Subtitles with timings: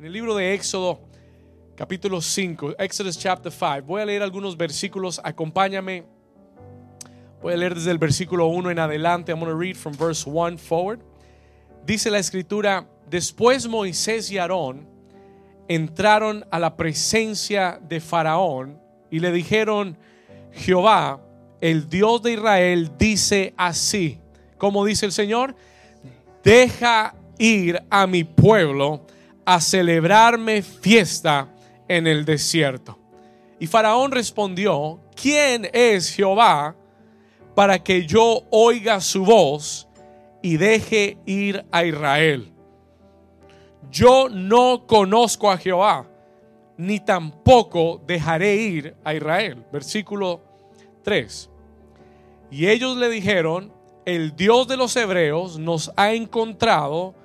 [0.00, 0.98] en el libro de Éxodo,
[1.76, 3.82] capítulo 5, Exodus chapter 5.
[3.82, 6.04] Voy a leer algunos versículos, acompáñame.
[7.42, 9.30] Voy a leer desde el versículo 1 en adelante.
[9.30, 11.00] I'm going to read from verse 1 forward.
[11.84, 14.88] Dice la escritura, después Moisés y Aarón
[15.68, 18.80] entraron a la presencia de Faraón
[19.10, 19.98] y le dijeron,
[20.50, 21.20] Jehová,
[21.60, 24.18] el Dios de Israel, dice así,
[24.56, 25.54] como dice el Señor,
[26.42, 29.04] deja ir a mi pueblo
[29.52, 31.48] a celebrarme fiesta
[31.88, 32.96] en el desierto.
[33.58, 36.76] Y Faraón respondió, ¿quién es Jehová
[37.56, 39.88] para que yo oiga su voz
[40.40, 42.52] y deje ir a Israel?
[43.90, 46.08] Yo no conozco a Jehová,
[46.76, 49.66] ni tampoco dejaré ir a Israel.
[49.72, 50.42] Versículo
[51.02, 51.50] 3.
[52.52, 53.72] Y ellos le dijeron,
[54.04, 57.16] el Dios de los hebreos nos ha encontrado,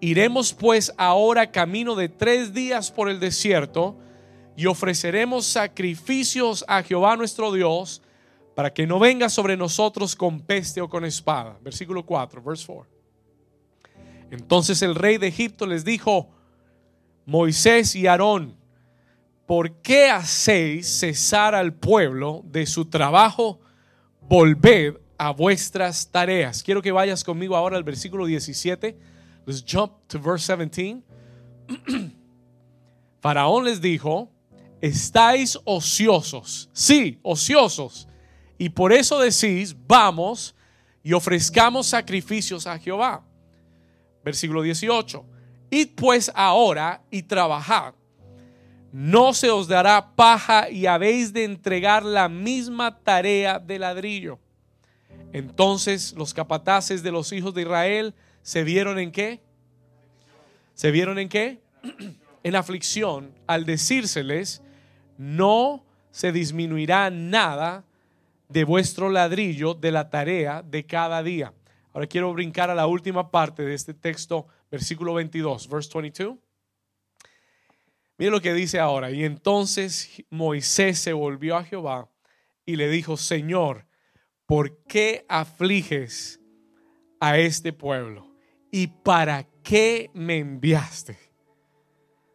[0.00, 3.96] iremos pues ahora camino de tres días por el desierto
[4.56, 8.02] y ofreceremos sacrificios a Jehová nuestro Dios
[8.54, 11.58] para que no venga sobre nosotros con peste o con espada.
[11.62, 12.94] Versículo 4, verse 4.
[14.30, 16.30] Entonces el rey de Egipto les dijo,
[17.26, 18.56] Moisés y Aarón,
[19.46, 23.60] ¿por qué hacéis cesar al pueblo de su trabajo?
[24.20, 26.62] Volved a vuestras tareas.
[26.62, 29.13] Quiero que vayas conmigo ahora al versículo 17.
[29.46, 31.02] Let's jump to verse 17.
[33.20, 34.30] Faraón les dijo,
[34.80, 36.68] estáis ociosos.
[36.72, 38.08] Sí, ociosos.
[38.58, 40.54] Y por eso decís, vamos
[41.02, 43.24] y ofrezcamos sacrificios a Jehová.
[44.24, 45.24] Versículo 18.
[45.70, 47.94] Id pues ahora y trabajad.
[48.92, 54.38] No se os dará paja y habéis de entregar la misma tarea de ladrillo.
[55.32, 59.40] Entonces los capataces de los hijos de Israel se vieron en qué?
[60.74, 61.60] ¿Se vieron en qué?
[62.44, 64.62] En aflicción al decírseles,
[65.16, 67.86] no se disminuirá nada
[68.50, 71.54] de vuestro ladrillo de la tarea de cada día.
[71.94, 76.36] Ahora quiero brincar a la última parte de este texto, versículo 22, verse 22.
[78.18, 79.10] Mire lo que dice ahora.
[79.10, 82.10] Y entonces Moisés se volvió a Jehová
[82.66, 83.86] y le dijo, Señor,
[84.44, 86.42] ¿por qué afliges
[87.20, 88.33] a este pueblo?
[88.76, 91.16] ¿Y para qué me enviaste?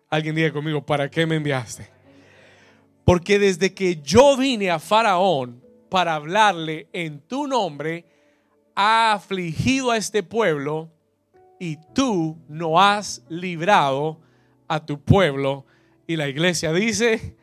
[0.09, 1.89] Alguien diga conmigo, ¿para qué me enviaste?
[3.03, 8.05] Porque desde que yo vine a Faraón para hablarle en tu nombre,
[8.73, 10.89] ha afligido a este pueblo
[11.59, 14.21] y tú no has librado
[14.69, 15.65] a tu pueblo.
[16.07, 17.35] Y la iglesia dice,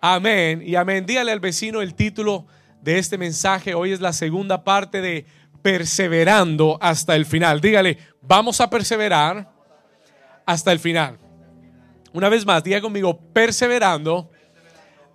[0.00, 1.04] amén y amén.
[1.04, 2.46] Dígale al vecino el título
[2.80, 3.74] de este mensaje.
[3.74, 5.26] Hoy es la segunda parte de
[5.62, 7.60] perseverando hasta el final.
[7.60, 9.50] Dígale, vamos a perseverar
[10.46, 11.18] hasta el final.
[12.12, 14.30] Una vez más, diga conmigo, perseverando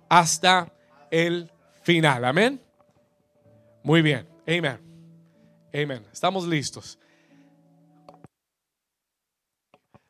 [0.08, 0.72] hasta
[1.10, 1.50] el
[1.82, 2.24] final.
[2.24, 2.60] Amén.
[3.82, 4.26] Muy bien.
[4.46, 4.80] Amén.
[5.72, 6.06] Amén.
[6.12, 6.98] Estamos listos.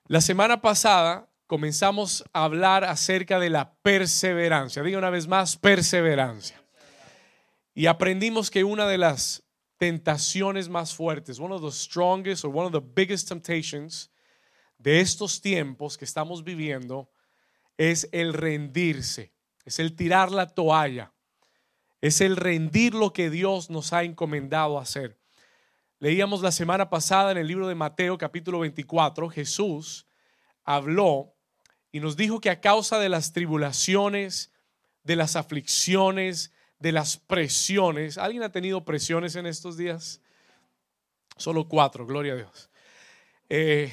[0.07, 4.83] La semana pasada comenzamos a hablar acerca de la perseverancia.
[4.83, 6.63] Diga una vez más, perseverancia.
[7.75, 9.43] Y aprendimos que una de las
[9.79, 14.11] tentaciones más fuertes, one of the strongest or one of the biggest temptations
[14.79, 17.11] de estos tiempos que estamos viviendo
[17.77, 19.33] es el rendirse,
[19.65, 21.13] es el tirar la toalla,
[22.01, 25.19] es el rendir lo que Dios nos ha encomendado hacer.
[25.99, 30.07] Leíamos la semana pasada en el libro de Mateo capítulo 24, Jesús
[30.65, 31.35] habló
[31.93, 34.53] y nos dijo que a causa de las tribulaciones,
[35.05, 40.21] de las aflicciones, de las presiones, ¿alguien ha tenido presiones en estos días?
[41.37, 42.71] Solo cuatro, gloria a Dios.
[43.49, 43.93] Eh,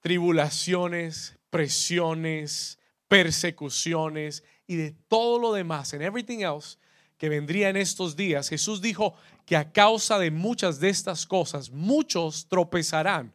[0.00, 2.78] tribulaciones, presiones,
[3.08, 6.78] persecuciones y de todo lo demás, en everything else
[7.16, 9.14] que vendría en estos días, Jesús dijo
[9.46, 13.34] que a causa de muchas de estas cosas, muchos tropezarán,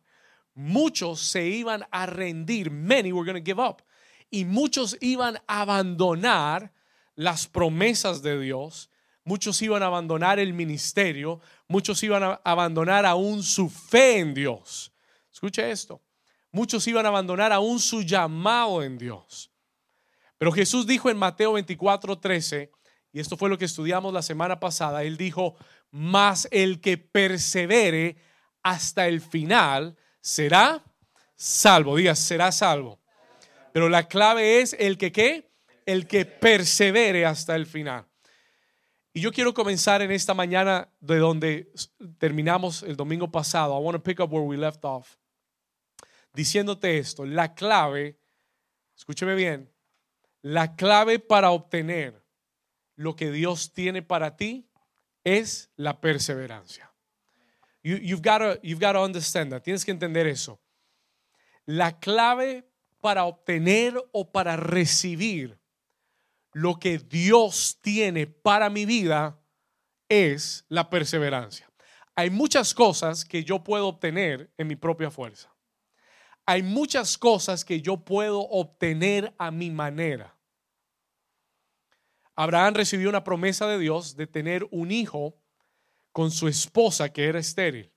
[0.53, 3.81] muchos se iban a rendir, many were going to give up,
[4.29, 6.73] y muchos iban a abandonar
[7.19, 8.89] las promesas de Dios,
[9.25, 14.93] muchos iban a abandonar el ministerio, muchos iban a abandonar aún su fe en Dios.
[15.29, 16.01] Escuche esto,
[16.49, 19.51] muchos iban a abandonar aún su llamado en Dios.
[20.37, 22.71] Pero Jesús dijo en Mateo 24, 13,
[23.11, 25.57] y esto fue lo que estudiamos la semana pasada, él dijo,
[25.91, 28.15] más el que persevere
[28.63, 30.85] hasta el final será
[31.35, 31.97] salvo.
[31.97, 32.97] Diga, será salvo.
[33.73, 35.48] Pero la clave es el que qué?
[35.89, 38.05] El que persevere hasta el final.
[39.13, 41.71] Y yo quiero comenzar en esta mañana de donde
[42.17, 43.75] terminamos el domingo pasado.
[43.77, 45.15] I want to pick up where we left off.
[46.33, 48.19] Diciéndote esto, la clave
[48.99, 49.71] escúcheme bien,
[50.41, 52.21] la clave para obtener
[52.95, 54.69] lo que Dios tiene para ti
[55.23, 56.91] es la perseverancia.
[57.81, 59.63] You, you've got to, you've got to understand that.
[59.63, 60.59] Tienes que entender eso.
[61.65, 62.69] La clave
[62.99, 65.58] para obtener o para recibir
[66.53, 69.39] lo que Dios tiene para mi vida
[70.07, 71.69] es la perseverancia.
[72.15, 75.53] Hay muchas cosas que yo puedo obtener en mi propia fuerza.
[76.45, 80.35] Hay muchas cosas que yo puedo obtener a mi manera.
[82.35, 85.35] Abraham recibió una promesa de Dios de tener un hijo
[86.11, 87.91] con su esposa que era estéril.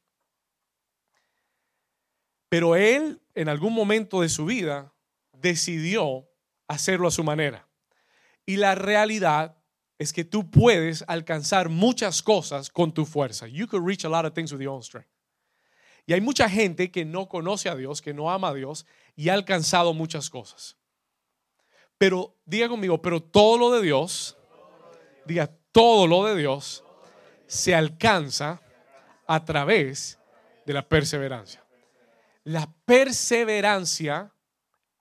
[2.49, 4.93] Pero él en algún momento de su vida
[5.33, 6.29] decidió
[6.69, 7.72] hacerlo a su manera.
[8.47, 9.57] Y la realidad
[9.99, 13.47] es que tú puedes alcanzar muchas cosas con tu fuerza.
[13.47, 15.09] You could reach a lot of things with your own strength.
[16.07, 18.85] Y hay mucha gente que no conoce a Dios, que no ama a Dios
[19.15, 20.77] y ha alcanzado muchas cosas.
[21.97, 24.37] Pero diga conmigo, pero todo lo de Dios,
[25.25, 26.85] diga, todo lo de Dios
[27.47, 28.61] se alcanza
[29.27, 30.19] a través
[30.67, 31.65] de la perseverancia.
[32.43, 34.35] La perseverancia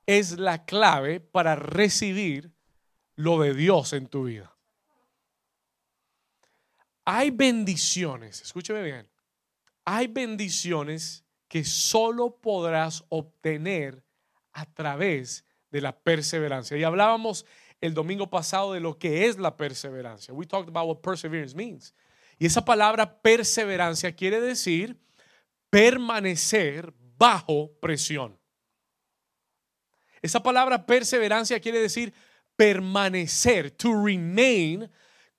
[0.06, 2.52] es la clave para recibir
[3.22, 4.56] lo de Dios en tu vida.
[7.06, 9.10] Hay bendiciones, escúcheme bien,
[9.86, 14.04] hay bendiciones que solo podrás obtener
[14.54, 16.78] a través de la perseverancia.
[16.78, 17.46] Y hablábamos
[17.80, 20.34] el domingo pasado de lo que es la perseverancia.
[20.34, 21.94] We talked about what perseverance means.
[22.40, 25.00] Y esa palabra perseverancia quiere decir
[25.70, 28.40] permanecer bajo presión.
[30.22, 32.14] Esa palabra perseverancia quiere decir
[32.62, 34.88] permanecer, to remain,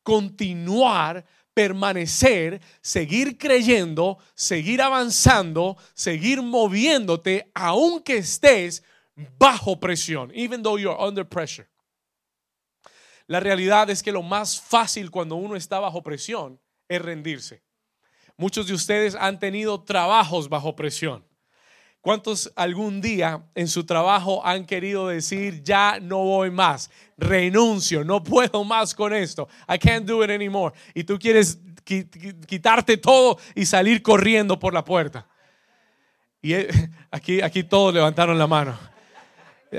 [0.03, 1.25] continuar,
[1.55, 8.83] permanecer, seguir creyendo, seguir avanzando, seguir moviéndote, aunque estés
[9.39, 11.69] bajo presión, even though you're under pressure.
[13.29, 16.59] La realidad es que lo más fácil cuando uno está bajo presión
[16.89, 17.63] es rendirse.
[18.37, 21.25] Muchos de ustedes han tenido trabajos bajo presión.
[22.03, 28.25] ¿Cuántos algún día en su trabajo han querido decir, ya no voy más, renuncio, no
[28.25, 30.75] puedo más con esto, I can't do it anymore?
[30.95, 35.29] Y tú quieres quitarte todo y salir corriendo por la puerta.
[36.43, 36.55] Y
[37.13, 38.77] aquí, aquí todos levantaron la mano.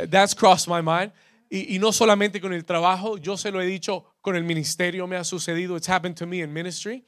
[0.10, 1.12] That's crossed my mind.
[1.50, 5.06] Y, y, no solamente con el trabajo, yo se lo he dicho con el ministerio,
[5.08, 7.04] me ha sucedido, it's happened to me in ministry.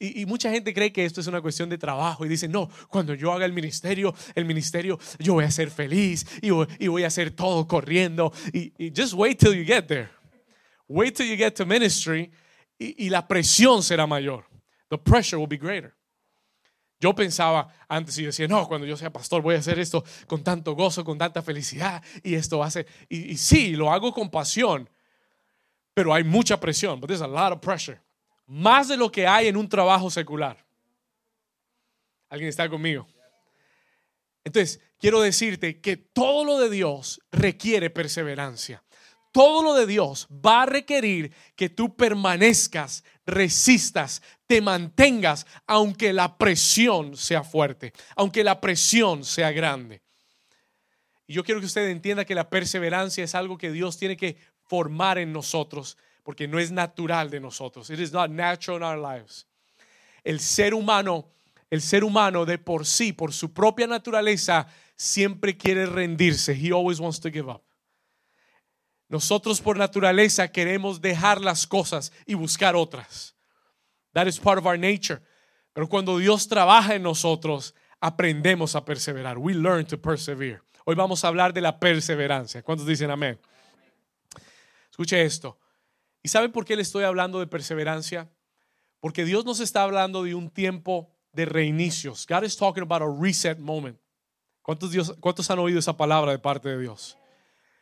[0.00, 3.14] Y, mucha gente cree que esto es una cuestión de trabajo y dicen, no, cuando
[3.14, 7.30] yo haga el ministerio, el ministerio, yo voy a ser feliz y voy, a hacer
[7.30, 8.32] todo corriendo.
[8.52, 10.10] Y, just wait till you get there.
[10.88, 12.30] Wait till you get to ministry
[12.76, 14.44] y, y la presión será mayor.
[14.90, 15.94] The pressure will be greater.
[16.98, 20.42] Yo pensaba antes y decía, no, cuando yo sea pastor voy a hacer esto con
[20.42, 24.12] tanto gozo, con tanta felicidad y esto va a ser, y, y sí, lo hago
[24.12, 24.88] con pasión,
[25.94, 28.00] pero hay mucha presión, but there's a lot of pressure.
[28.46, 30.64] Más de lo que hay en un trabajo secular.
[32.28, 33.06] ¿Alguien está conmigo?
[34.44, 38.82] Entonces, quiero decirte que todo lo de Dios requiere perseverancia.
[39.32, 46.36] Todo lo de Dios va a requerir que tú permanezcas, resistas, te mantengas, aunque la
[46.36, 50.02] presión sea fuerte, aunque la presión sea grande.
[51.26, 54.36] Y yo quiero que usted entienda que la perseverancia es algo que Dios tiene que
[54.64, 57.90] formar en nosotros, porque no es natural de nosotros.
[57.90, 59.46] It is not natural in our lives.
[60.24, 61.28] El ser humano,
[61.70, 66.54] el ser humano de por sí, por su propia naturaleza, siempre quiere rendirse.
[66.54, 67.62] He always wants to give up.
[69.08, 73.34] Nosotros por naturaleza queremos dejar las cosas y buscar otras.
[74.14, 75.20] That is part of our nature.
[75.74, 79.38] Pero cuando Dios trabaja en nosotros, aprendemos a perseverar.
[79.38, 80.60] We learn to persevere.
[80.84, 82.62] Hoy vamos a hablar de la perseverancia.
[82.62, 83.38] ¿Cuántos dicen amén?
[84.90, 85.58] Escuche esto.
[86.22, 88.30] ¿Y saben por qué le estoy hablando de perseverancia?
[89.00, 92.26] Porque Dios nos está hablando de un tiempo de reinicios.
[92.26, 93.98] God is talking about a reset moment.
[94.62, 97.18] ¿Cuántos, Dios, ¿Cuántos han oído esa palabra de parte de Dios?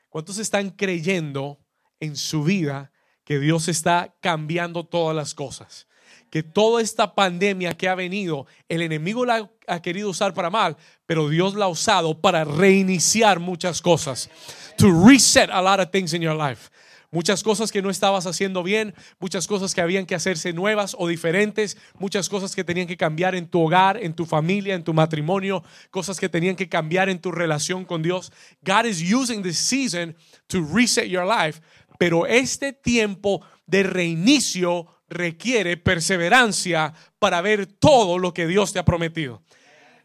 [0.08, 1.58] ¿Cuántos están creyendo
[2.00, 2.90] en su vida
[3.24, 5.86] que Dios está cambiando todas las cosas?
[6.30, 10.76] Que toda esta pandemia que ha venido, el enemigo la ha querido usar para mal,
[11.04, 14.30] pero Dios la ha usado para reiniciar muchas cosas.
[14.78, 16.70] To reset a lot of things in your life.
[17.12, 21.08] Muchas cosas que no estabas haciendo bien, muchas cosas que habían que hacerse nuevas o
[21.08, 24.94] diferentes, muchas cosas que tenían que cambiar en tu hogar, en tu familia, en tu
[24.94, 28.32] matrimonio, cosas que tenían que cambiar en tu relación con Dios.
[28.62, 30.14] God is using this season
[30.46, 31.60] to reset your life,
[31.98, 38.84] pero este tiempo de reinicio requiere perseverancia para ver todo lo que Dios te ha
[38.84, 39.42] prometido.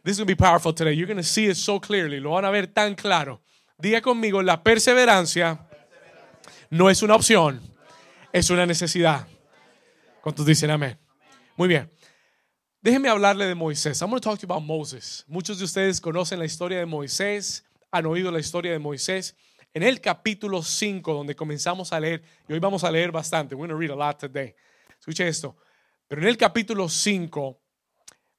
[0.02, 0.92] This is going to be powerful today.
[0.92, 2.20] You're going to see it so clearly.
[2.20, 3.42] Lo van a ver tan claro.
[3.78, 5.65] Diga conmigo, la perseverancia
[6.70, 7.60] no es una opción,
[8.32, 9.26] es una necesidad.
[10.22, 10.98] ¿Cuántos dicen amén?
[11.56, 11.90] Muy bien.
[12.82, 14.00] Déjenme hablarle de Moisés.
[14.00, 15.24] I'm going to talk to you about Moses.
[15.26, 19.36] Muchos de ustedes conocen la historia de Moisés, han oído la historia de Moisés.
[19.74, 23.68] En el capítulo 5, donde comenzamos a leer, y hoy vamos a leer bastante, we're
[23.68, 24.54] going to read a lot today.
[24.98, 25.56] Escuche esto.
[26.08, 27.60] Pero en el capítulo 5,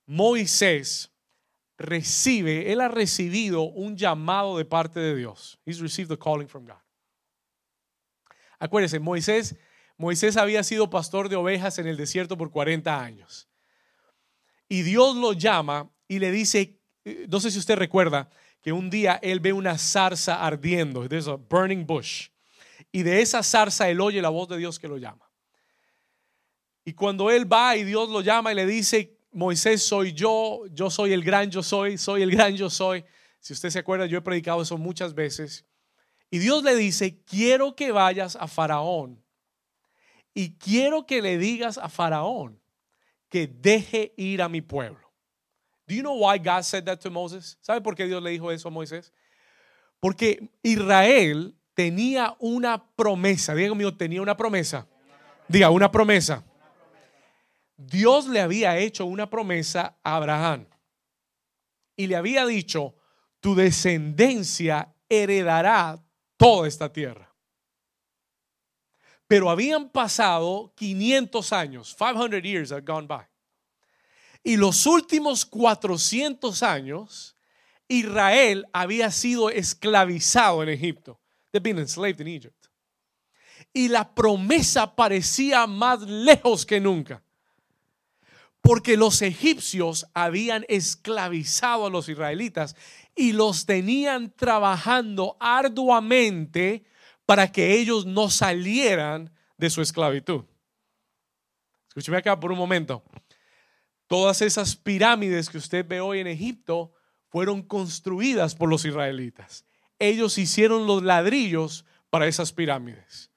[0.08, 1.12] Moisés
[1.78, 5.60] recibe, él ha recibido un llamado de parte de Dios.
[5.66, 6.87] He's received a calling from God.
[8.60, 9.56] Acuérdense, Moisés,
[9.98, 13.48] Moisés había sido pastor de ovejas en el desierto por 40 años.
[14.70, 18.30] Y Dios lo llama y le dice, eh, no sé si usted recuerda,
[18.62, 22.30] que un día él ve una zarza ardiendo, there's a burning bush.
[22.92, 25.30] Y de esa zarza él oye la voz de Dios que lo llama.
[26.84, 30.90] Y cuando él va y Dios lo llama y le dice, Moisés soy yo, yo
[30.90, 33.04] soy el gran yo soy, soy el gran yo soy.
[33.40, 35.66] Si usted se acuerda, yo he predicado eso muchas veces.
[36.30, 39.24] Y Dios le dice, quiero que vayas a Faraón
[40.34, 42.60] y quiero que le digas a Faraón
[43.30, 45.08] que deje ir a mi pueblo.
[45.88, 47.58] Do you know why God said that to Moses?
[47.62, 49.14] ¿Sabe por qué Dios le dijo eso a Moisés?
[50.00, 53.56] Porque Israel tenía una promesa.
[53.56, 54.86] Diga conmigo, tenía una promesa.
[55.48, 56.44] Diga, una promesa.
[57.78, 60.68] Dios le había hecho una promesa a Abraham
[61.96, 62.96] y le había dicho,
[63.40, 66.04] tu descendencia heredará
[66.38, 67.34] toda esta tierra.
[69.28, 73.28] Pero habían pasado 500 años, 500 years had gone by.
[74.44, 77.36] Y los últimos 400 años,
[77.90, 81.20] Israel había sido esclavizado en Egipto.
[81.52, 82.68] They've been enslaved in Egypt.
[83.74, 87.22] Y la promesa parecía más lejos que nunca.
[88.62, 92.76] Porque los egipcios habían esclavizado a los israelitas
[93.18, 96.86] y los tenían trabajando arduamente
[97.26, 100.46] para que ellos no salieran de su esclavitud.
[101.90, 103.04] Escúcheme acá por un momento.
[104.06, 106.94] Todas esas pirámides que usted ve hoy en Egipto
[107.30, 109.66] fueron construidas por los israelitas.
[110.00, 113.32] Ellos hicieron los ladrillos para esas pirámides.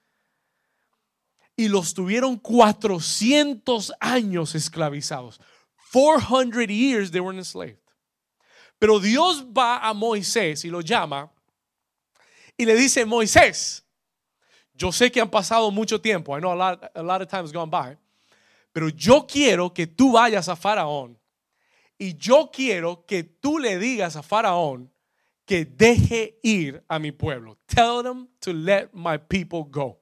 [1.56, 5.40] Y los tuvieron 400 años esclavizados.
[5.92, 7.79] 400 years they were enslaved.
[8.80, 11.30] Pero Dios va a Moisés y lo llama
[12.56, 13.84] y le dice, Moisés,
[14.72, 17.52] yo sé que han pasado mucho tiempo, I know a lot, a lot of times
[17.52, 17.98] gone by,
[18.72, 21.18] pero yo quiero que tú vayas a Faraón
[21.98, 24.90] y yo quiero que tú le digas a Faraón
[25.44, 27.58] que deje ir a mi pueblo.
[27.66, 30.00] Tell them to let my people go.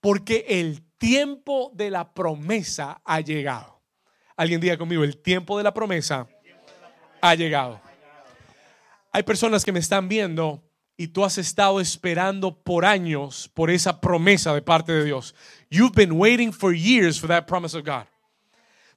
[0.00, 3.80] Porque el tiempo de la promesa ha llegado.
[4.36, 6.26] Alguien diga conmigo, el tiempo de la promesa
[7.20, 7.80] ha llegado.
[9.12, 10.62] Hay personas que me están viendo
[10.96, 15.34] y tú has estado esperando por años por esa promesa de parte de Dios.
[15.70, 18.04] You've been waiting for years for that promise of God.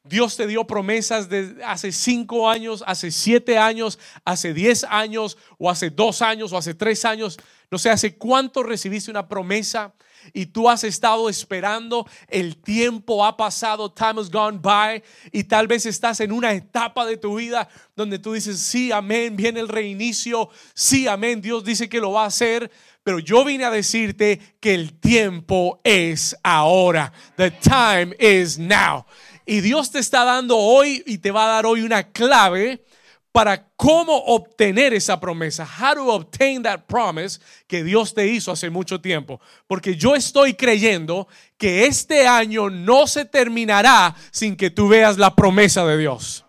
[0.06, 5.70] Dios te dio promesas de hace cinco años, hace siete años, hace diez años, o
[5.70, 7.40] hace dos años, o hace tres años.
[7.72, 9.94] No sé hace cuánto recibiste una promesa
[10.32, 15.68] y tú has estado esperando, el tiempo ha pasado, time has gone by y tal
[15.68, 19.68] vez estás en una etapa de tu vida donde tú dices, sí, amén, viene el
[19.68, 22.72] reinicio, sí, amén, Dios dice que lo va a hacer,
[23.04, 27.12] pero yo vine a decirte que el tiempo es ahora.
[27.36, 29.06] The time is now.
[29.46, 32.86] Y Dios te está dando hoy y te va a dar hoy una clave
[33.34, 35.66] para cómo obtener esa promesa.
[35.66, 39.42] How to obtain that promise que Dios te hizo hace mucho tiempo.
[39.68, 45.36] Porque yo estoy creyendo que este año no se terminará sin que tú veas la
[45.36, 46.46] promesa de Dios.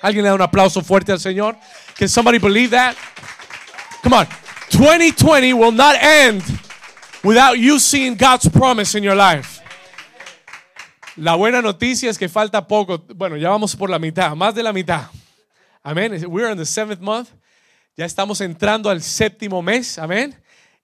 [0.00, 1.56] ¿Alguien le da un aplauso fuerte al Señor?
[1.98, 2.96] Can somebody believe that?
[4.02, 4.26] Come on.
[4.70, 6.42] 2020 will not end
[7.22, 9.60] without you seeing God's promise in your life.
[11.16, 13.04] La buena noticia es que falta poco.
[13.14, 15.10] Bueno, ya vamos por la mitad, más de la mitad.
[15.82, 16.12] Amén.
[16.28, 17.30] We're in the seventh month.
[17.96, 19.98] Ya estamos entrando al séptimo mes.
[19.98, 20.34] Amén.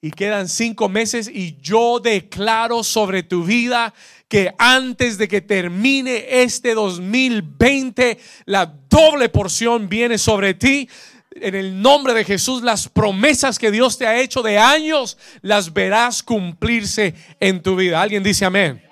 [0.01, 3.93] Y quedan cinco meses y yo declaro sobre tu vida
[4.29, 10.89] que antes de que termine este 2020, la doble porción viene sobre ti.
[11.31, 15.73] En el nombre de Jesús, las promesas que Dios te ha hecho de años, las
[15.73, 18.01] verás cumplirse en tu vida.
[18.01, 18.83] Alguien dice amén.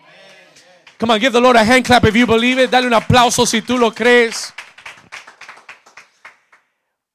[0.98, 2.70] Come on, give the Lord a hand clap if you believe it.
[2.70, 4.53] Dale un aplauso si tú lo crees.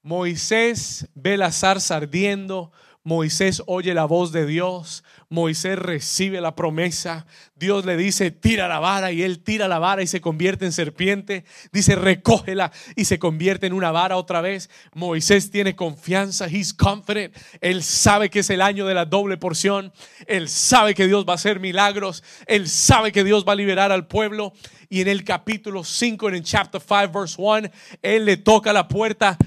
[0.01, 2.71] Moisés ve la zarza ardiendo.
[3.03, 7.25] Moisés oye la voz de Dios, Moisés recibe la promesa,
[7.55, 10.73] Dios le dice, tira la vara y él tira la vara y se convierte en
[10.73, 14.69] serpiente, dice, recógela y se convierte en una vara otra vez.
[14.93, 19.93] Moisés tiene confianza, he's confident, él sabe que es el año de la doble porción,
[20.27, 23.93] él sabe que Dios va a hacer milagros, él sabe que Dios va a liberar
[23.93, 24.53] al pueblo.
[24.91, 27.69] Y en el capítulo 5, en el chapter 5, verse 1,
[28.01, 29.37] él le toca la puerta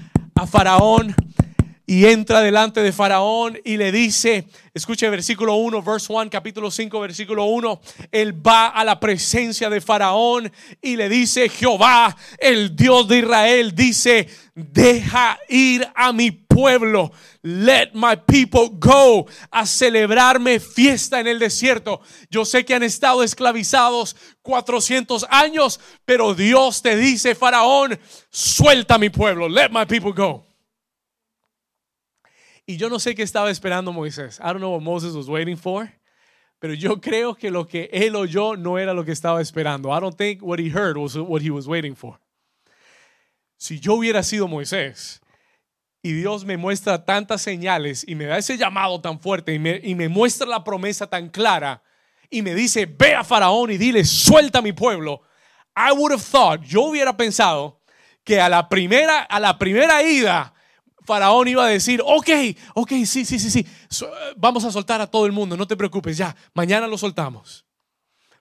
[0.47, 1.15] Faraón
[1.85, 6.99] y entra delante de Faraón y le dice, escuche versículo 1, verse 1, capítulo 5,
[6.99, 7.81] versículo 1,
[8.11, 13.75] él va a la presencia de Faraón y le dice, Jehová, el Dios de Israel,
[13.75, 21.39] dice, deja ir a mi pueblo, let my people go a celebrarme fiesta en el
[21.39, 22.01] desierto.
[22.29, 28.97] Yo sé que han estado esclavizados 400 años, pero Dios te dice, Faraón, suelta a
[28.97, 30.45] mi pueblo, let my people go.
[32.65, 34.39] Y yo no sé qué estaba esperando Moisés.
[34.39, 35.89] I don't know what Moses was waiting for.
[36.59, 39.89] Pero yo creo que lo que él oyó no era lo que estaba esperando.
[39.89, 42.17] I don't think what he heard was what he was waiting for.
[43.57, 45.19] Si yo hubiera sido Moisés
[46.03, 49.79] y Dios me muestra tantas señales y me da ese llamado tan fuerte y me,
[49.81, 51.81] y me muestra la promesa tan clara
[52.29, 55.21] y me dice, ve a Faraón y dile, suelta a mi pueblo.
[55.75, 57.79] I would have thought, yo hubiera pensado
[58.23, 60.53] que a la primera, a la primera ida
[61.05, 62.29] Faraón iba a decir, ok,
[62.75, 63.65] ok, sí, sí, sí, sí,
[64.35, 67.65] vamos a soltar a todo el mundo, no te preocupes, ya, mañana lo soltamos.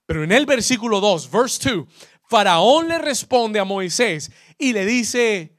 [0.07, 1.87] Pero en el versículo 2, verse 2,
[2.29, 5.57] Faraón le responde a Moisés y le dice,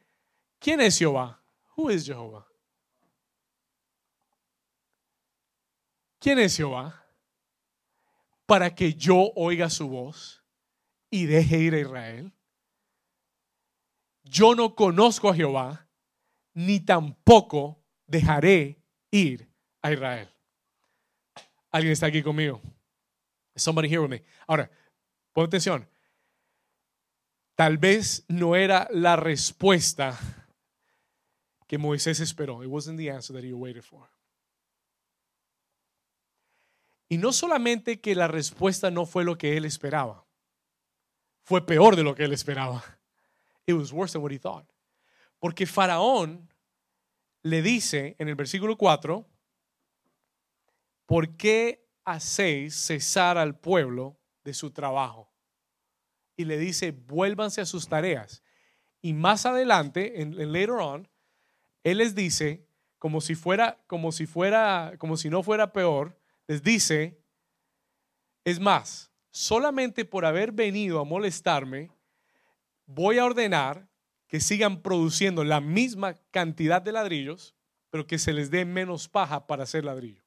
[0.59, 1.42] ¿quién es Jehová?
[1.75, 2.45] Who is Jehová?
[6.19, 7.03] ¿Quién es Jehová?
[8.45, 10.43] Para que yo oiga su voz
[11.09, 12.33] y deje ir a Israel.
[14.23, 15.87] Yo no conozco a Jehová
[16.53, 19.49] ni tampoco dejaré ir
[19.81, 20.29] a Israel.
[21.71, 22.61] ¿Alguien está aquí conmigo?
[23.55, 24.23] Somebody here with me.
[24.47, 24.69] Ahora,
[25.33, 25.87] pon atención.
[27.55, 30.42] Tal vez no era la respuesta
[31.67, 32.63] que Moisés esperó.
[32.63, 34.09] It wasn't the answer that he waited for.
[37.09, 40.25] Y no solamente que la respuesta no fue lo que él esperaba,
[41.43, 42.83] fue peor de lo que él esperaba.
[43.65, 44.65] It was worse than what he thought.
[45.39, 46.49] Porque Faraón
[47.43, 49.27] le dice en el versículo 4,
[51.05, 55.31] ¿por qué hacéis cesar al pueblo de su trabajo?
[56.35, 58.41] Y le dice, vuélvanse a sus tareas.
[59.01, 61.07] Y más adelante, en, later on,
[61.83, 62.65] él les dice,
[62.97, 66.17] como si fuera, como si fuera, como si no fuera peor,
[66.47, 67.21] les dice,
[68.45, 71.91] es más, solamente por haber venido a molestarme,
[72.85, 73.87] voy a ordenar
[74.27, 77.55] que sigan produciendo la misma cantidad de ladrillos,
[77.89, 80.23] pero que se les dé menos paja para hacer ladrillo.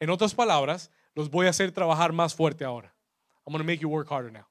[0.00, 2.94] En otras palabras, los voy a hacer trabajar más fuerte ahora.
[3.46, 4.46] I'm going to make you work harder now.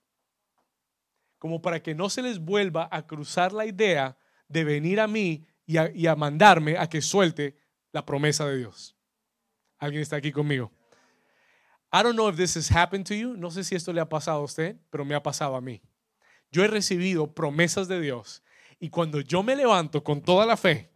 [1.39, 5.45] Como para que no se les vuelva a cruzar la idea de venir a mí
[5.71, 7.57] y a, mandarme a que suelte
[7.91, 8.95] la promesa de Dios.
[9.77, 10.71] ¿Alguien está aquí conmigo?
[11.93, 13.35] I don't know if this has happened to you.
[13.35, 15.81] No sé si esto le ha pasado a usted, pero me ha pasado a mí.
[16.51, 18.43] Yo he recibido promesas de Dios
[18.79, 20.91] y cuando yo me levanto con toda la fe,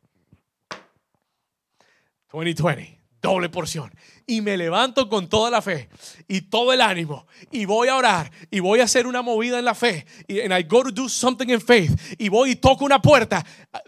[2.31, 3.93] 2020, doble porción,
[4.27, 5.89] y me levanto con toda la fe
[6.27, 9.65] y todo el ánimo, y voy a orar, y voy a hacer una movida en
[9.65, 13.01] la fe, y I go to do something in faith, y voy y toco una
[13.01, 13.45] puerta,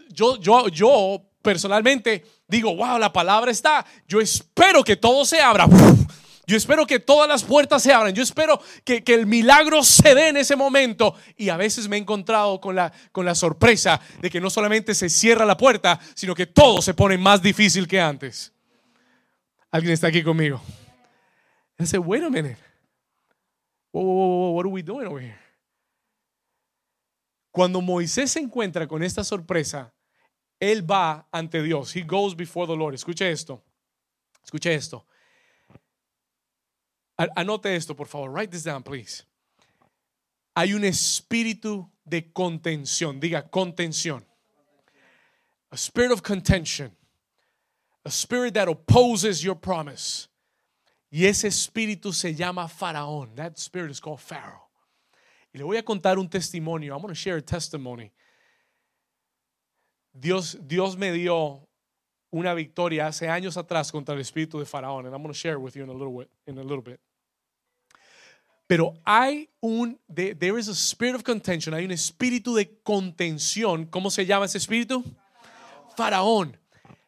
[0.10, 5.68] yo, yo, yo personalmente digo, wow, la palabra está, yo espero que todo se abra.
[6.50, 8.14] Yo espero que todas las puertas se abran.
[8.14, 11.14] Yo espero que, el milagro se dé en ese momento.
[11.36, 14.96] Y a veces me he encontrado con la, con la sorpresa de que no solamente
[14.96, 18.54] se cierra la puerta, sino que todo se pone más difícil que antes.
[19.72, 20.62] ¿Alguien está aquí conmigo?
[21.78, 22.58] Y dice, wait a minute.
[23.92, 25.40] what are we doing over here?
[27.52, 29.92] Cuando Moisés se encuentra con esta sorpresa,
[30.60, 31.96] él va ante Dios.
[31.96, 32.94] He goes before the Lord.
[32.94, 33.64] Escuche esto.
[34.44, 35.06] Escuche esto.
[37.36, 38.30] Anote esto, por favor.
[38.30, 39.24] Write this down, please.
[40.56, 43.20] Hay un espíritu de contención.
[43.20, 44.24] Diga contención.
[45.72, 46.96] A spirit of contention.
[48.08, 50.30] A spirit that opposes your promise.
[51.12, 53.36] Y ese espíritu se llama Faraón.
[53.36, 54.70] That spirit is called Pharaoh.
[55.54, 56.94] Y le voy a contar un testimonio.
[56.94, 58.14] I'm going to share a testimony.
[60.18, 61.68] Dios, Dios me dio
[62.32, 65.06] una victoria hace años atrás contra el espíritu de Faraón.
[65.06, 66.30] And I'm going to share with you in a little bit.
[66.46, 67.02] In a little bit.
[68.68, 73.86] Pero hay un, there is a spirit of contention, hay un espíritu de contención.
[73.88, 75.04] ¿Cómo se llama ese espíritu?
[75.98, 76.58] Faraón.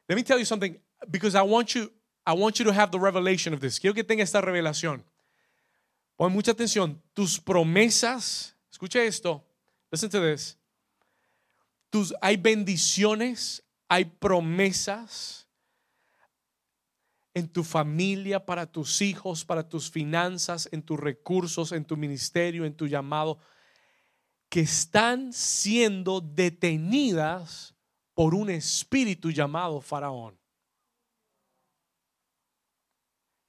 [0.10, 0.76] Let me tell you something,
[1.10, 1.92] because I want you,
[2.26, 3.80] I want you to have the revelation of this.
[3.80, 5.04] Quiero que tenga esta revelación.
[6.18, 7.02] Pon mucha atención.
[7.14, 9.44] Tus promesas, escucha esto.
[9.92, 10.58] Listen to this.
[11.90, 15.48] Tus, hay bendiciones, hay promesas
[17.34, 22.66] en tu familia, para tus hijos, para tus finanzas, en tus recursos, en tu ministerio,
[22.66, 23.40] en tu llamado,
[24.50, 27.76] que están siendo detenidas
[28.14, 30.39] por un espíritu llamado Faraón.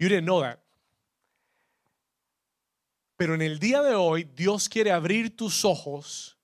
[0.00, 0.58] You didn't know that.
[3.18, 6.38] Pero en el día de hoy, Dios quiere abrir tus ojos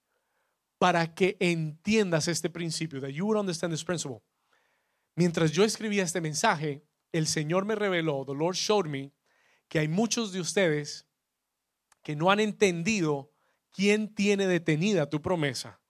[0.78, 4.22] para que entiendas este principio, that you would understand this principle.
[5.14, 9.14] Mientras yo escribía este mensaje, el Señor me reveló, the Lord showed me,
[9.68, 11.06] que hay muchos de ustedes
[12.02, 13.32] que no han entendido
[13.70, 15.80] quién tiene detenida tu promesa.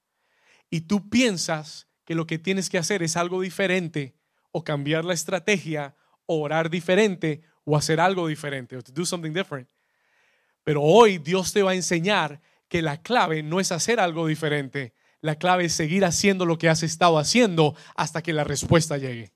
[0.71, 4.15] Y tú piensas que lo que tienes que hacer es algo diferente
[4.53, 9.33] o cambiar la estrategia o orar diferente o hacer algo diferente o to do something
[9.33, 9.69] different.
[10.65, 14.95] Pero hoy Dios te va a enseñar que la clave no es hacer algo diferente,
[15.21, 19.33] la clave es seguir haciendo lo que has estado haciendo hasta que la respuesta llegue.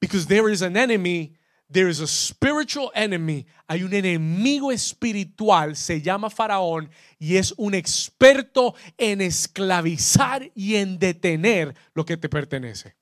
[0.00, 1.36] Because there is an enemy,
[1.70, 3.46] there is a spiritual enemy.
[3.68, 10.98] Hay un enemigo espiritual, se llama Faraón, y es un experto en esclavizar y en
[10.98, 12.96] detener lo que te pertenece.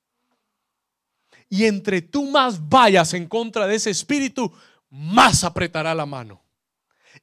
[1.50, 4.50] Y entre tú más vayas en contra de ese espíritu,
[4.88, 6.42] más apretará la mano.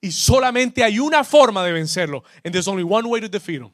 [0.01, 2.23] Y solamente hay una forma de vencerlo.
[2.43, 3.71] And there's only one way to defeat him.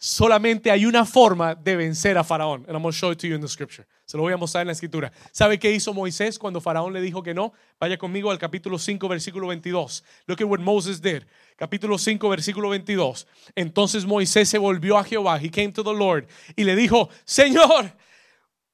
[0.00, 2.64] Solamente hay una forma de vencer a Faraón.
[2.68, 3.84] And I'm going to show it to you in the scripture.
[4.04, 5.12] Se lo voy a mostrar en la escritura.
[5.32, 7.52] ¿Sabe qué hizo Moisés cuando Faraón le dijo que no?
[7.80, 10.04] Vaya conmigo al capítulo 5, versículo 22.
[10.26, 11.24] Look at what Moses did.
[11.56, 13.26] Capítulo 5, versículo 22.
[13.56, 15.40] Entonces Moisés se volvió a Jehová.
[15.42, 17.92] He came to the Lord y le dijo, Señor,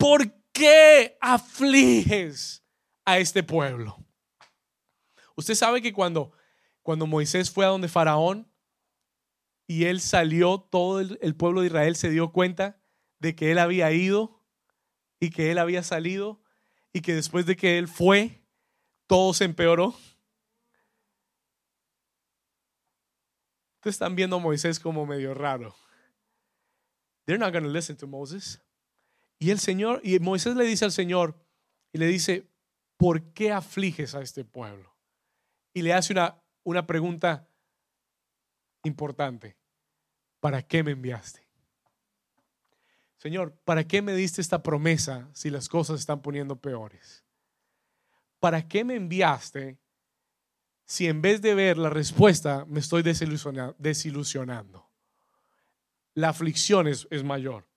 [0.05, 2.62] ¿por qué afliges
[3.07, 3.97] a este pueblo?
[5.35, 6.31] Usted sabe que cuando,
[6.83, 8.47] cuando Moisés fue a donde Faraón,
[9.67, 12.79] y él salió, todo el, pueblo de Israel se dio cuenta
[13.19, 14.45] de que él había ido
[15.21, 16.43] y que él había salido
[16.93, 18.43] y que después de que él fue,
[19.07, 19.95] todo se empeoró.
[23.77, 25.75] Ustedes están viendo a Moisés como medio raro.
[27.25, 28.61] They're not going to listen to Moses.
[29.44, 31.38] Y el Señor, y Moisés le dice al Señor,
[31.92, 32.48] y le dice,
[32.96, 34.96] ¿por qué afliges a este pueblo?
[35.74, 37.46] Y le hace una, una pregunta
[38.85, 39.59] importante.
[40.40, 41.46] ¿Para qué me enviaste?
[43.18, 47.22] Señor, ¿para qué me diste esta promesa si las cosas están poniendo peores?
[48.40, 49.78] ¿Para qué me enviaste
[50.87, 54.90] si en vez de ver la respuesta me estoy desilusionando?
[56.14, 57.74] La aflicción es, es mayor.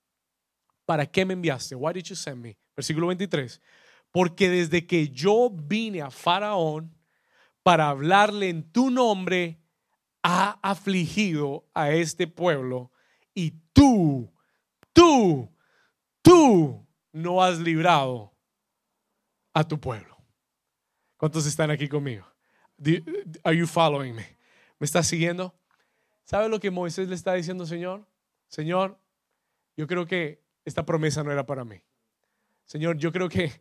[0.87, 1.75] ¿Para qué me enviaste?
[1.75, 2.57] Why did you send me?
[2.73, 3.59] Versículo 23.
[4.09, 6.95] Porque desde que yo vine a Faraón
[7.61, 9.59] para hablarle en tu nombre,
[10.23, 12.93] ha afligido a este pueblo
[13.33, 14.33] y tú,
[14.93, 15.53] tú,
[16.21, 18.33] tú no has librado
[19.53, 20.15] a tu pueblo.
[21.17, 22.25] ¿Cuántos están aquí conmigo?
[23.43, 24.37] Are you following me?
[24.79, 25.53] ¿Me estás siguiendo?
[26.23, 28.07] ¿Sabe lo que Moisés le está diciendo, Señor?
[28.47, 28.97] Señor,
[29.75, 31.81] yo creo que esta promesa no era para mí.
[32.65, 33.51] Señor, yo creo que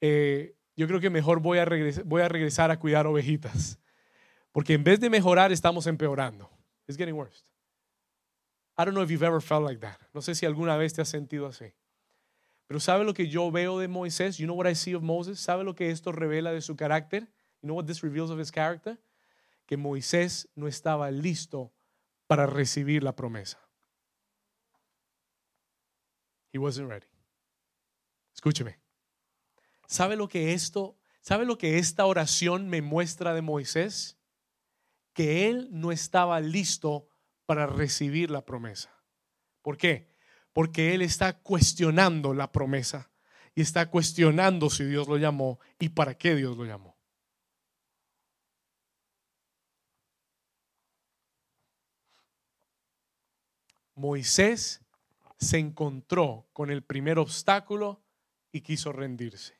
[0.00, 1.66] eh, yo creo que mejor voy a,
[2.06, 3.78] voy a regresar a cuidar ovejitas.
[4.50, 6.50] Porque en vez de mejorar, estamos empeorando.
[6.88, 7.44] It's getting worse.
[8.78, 9.98] I don't know if you've ever felt like that.
[10.14, 11.74] No sé si alguna vez te has sentido así.
[12.66, 14.38] Pero ¿sabe lo que yo veo de Moisés?
[14.38, 15.38] You know what I see of Moses?
[15.38, 17.24] ¿Sabe lo que esto revela de su carácter?
[17.60, 18.98] You know what this reveals of his character?
[19.66, 21.70] Que Moisés no estaba listo
[22.26, 23.58] para recibir la promesa.
[26.52, 27.06] He wasn't ready.
[28.34, 28.78] Escúcheme.
[29.86, 34.20] ¿Sabe lo que esto, sabe lo que esta oración me muestra de Moisés?
[35.12, 37.08] que él no estaba listo
[37.46, 38.90] para recibir la promesa.
[39.62, 40.14] ¿Por qué?
[40.52, 43.10] Porque él está cuestionando la promesa
[43.54, 46.96] y está cuestionando si Dios lo llamó y para qué Dios lo llamó.
[53.94, 54.80] Moisés
[55.40, 58.02] se encontró con el primer obstáculo
[58.52, 59.58] y quiso rendirse.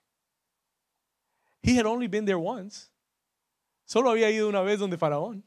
[1.63, 2.91] He had only been there once.
[3.85, 5.45] Solo había ido una vez donde Faraón.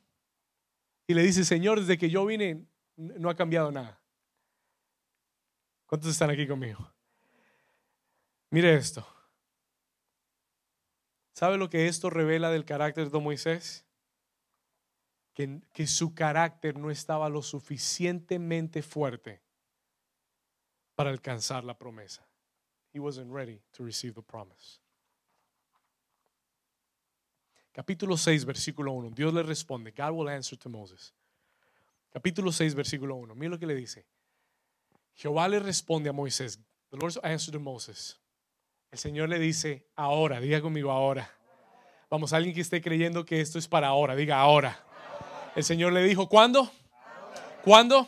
[1.07, 2.65] Y le dice, Señor, desde que yo vine
[2.95, 4.01] no ha cambiado nada.
[5.85, 6.91] ¿Cuántos están aquí conmigo?
[8.49, 9.05] Mire esto.
[11.33, 13.85] ¿Sabe lo que esto revela del carácter de Moisés?
[15.33, 19.43] Que, que su carácter no estaba lo suficientemente fuerte
[20.95, 22.25] para alcanzar la promesa.
[22.93, 24.79] he wasn't ready to receive the promise.
[27.75, 29.15] Capítulo 6, versículo 1.
[29.15, 29.91] Dios le responde.
[29.95, 31.11] God will answer to Moses.
[32.13, 33.33] Capítulo 6, versículo 1.
[33.33, 34.05] Mira lo que le dice.
[35.15, 36.59] Jehová le responde a Moisés.
[36.91, 38.19] The Lord answered to Moses.
[38.91, 41.27] El Señor le dice, ahora, diga conmigo ahora.
[42.11, 44.85] Vamos, alguien que esté creyendo que esto es para ahora, diga ahora.
[45.55, 46.71] El Señor le dijo, ¿cuándo?
[47.63, 48.07] ¿Cuándo?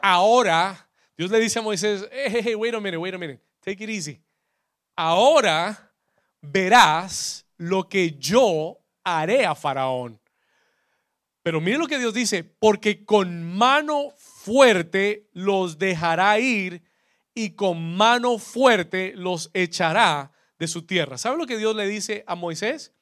[0.00, 0.89] Ahora.
[1.20, 3.90] Dios le dice a Moisés, hey, hey, wait a minute, wait a minute, take it
[3.90, 4.18] easy.
[4.96, 5.92] Ahora
[6.40, 10.18] verás lo que yo haré a Faraón.
[11.42, 16.82] Pero mire lo que Dios dice, porque con mano fuerte los dejará ir
[17.34, 21.18] y con mano fuerte los echará de su tierra.
[21.18, 22.94] ¿Sabe lo que Dios le dice a Moisés?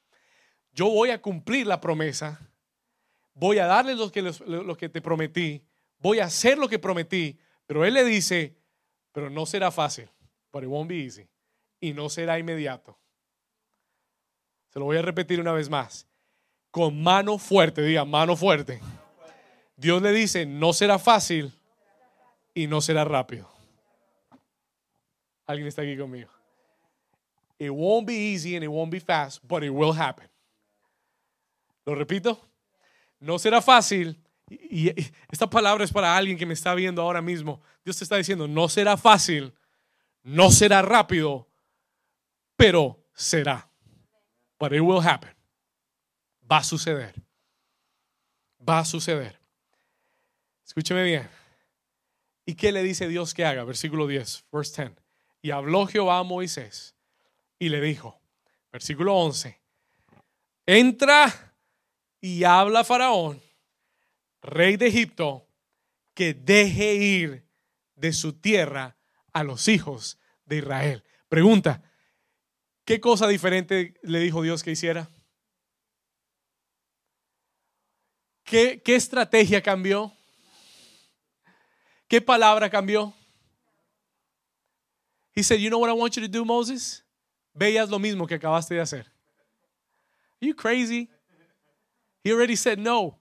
[0.73, 2.41] Yo voy a cumplir la promesa,
[3.35, 5.63] voy a darle lo que, lo que te prometí,
[6.01, 8.57] voy a hacer lo que prometí, pero Él le dice,
[9.13, 10.09] pero no será fácil,
[10.51, 11.29] but it won't be easy,
[11.81, 12.99] y no será inmediato.
[14.71, 16.07] Se lo voy a repetir una vez más.
[16.71, 18.81] Con mano fuerte, diga, mano fuerte.
[19.77, 21.53] Dios le dice, no será fácil
[22.55, 23.51] y no será rápido.
[25.47, 26.31] Alguien está aquí conmigo.
[27.59, 30.29] It won't be easy and it won't be fast, but it will happen.
[31.85, 32.39] Lo repito.
[33.21, 34.17] No será fácil.
[34.51, 34.91] Y,
[35.31, 37.61] esta palabra es para alguien que me está viendo ahora mismo.
[37.85, 39.55] Dios te está diciendo, no será fácil,
[40.23, 41.49] no será rápido,
[42.57, 43.71] pero será.
[44.59, 45.35] But it will happen.
[46.51, 47.15] Va a suceder.
[48.67, 49.39] Va a suceder.
[50.67, 51.29] Escúcheme bien.
[52.45, 53.65] ¿Y qué le dice Dios que haga?
[53.65, 54.97] Versículo 10, verse 10.
[55.43, 56.95] Y habló Jehová a Moisés
[57.59, 58.21] y le dijo,
[58.73, 59.61] versículo 11,
[60.67, 61.55] entra
[62.21, 63.41] y habla a Faraón,
[64.43, 65.49] rey de Egipto,
[66.15, 67.47] que deje ir
[67.97, 68.97] de su tierra
[69.33, 71.05] a los hijos de Israel.
[71.29, 71.83] Pregunta,
[72.85, 75.11] ¿qué cosa diferente le dijo Dios que hiciera?
[78.45, 80.13] ¿Qué, qué estrategia cambió?
[82.09, 83.15] ¿Qué palabra cambió?
[85.35, 87.05] He said, You know what I want you to do, Moses?
[87.55, 89.07] Veas lo mismo que acabaste de hacer.
[90.41, 91.09] Are you crazy?
[92.25, 93.21] He already said no.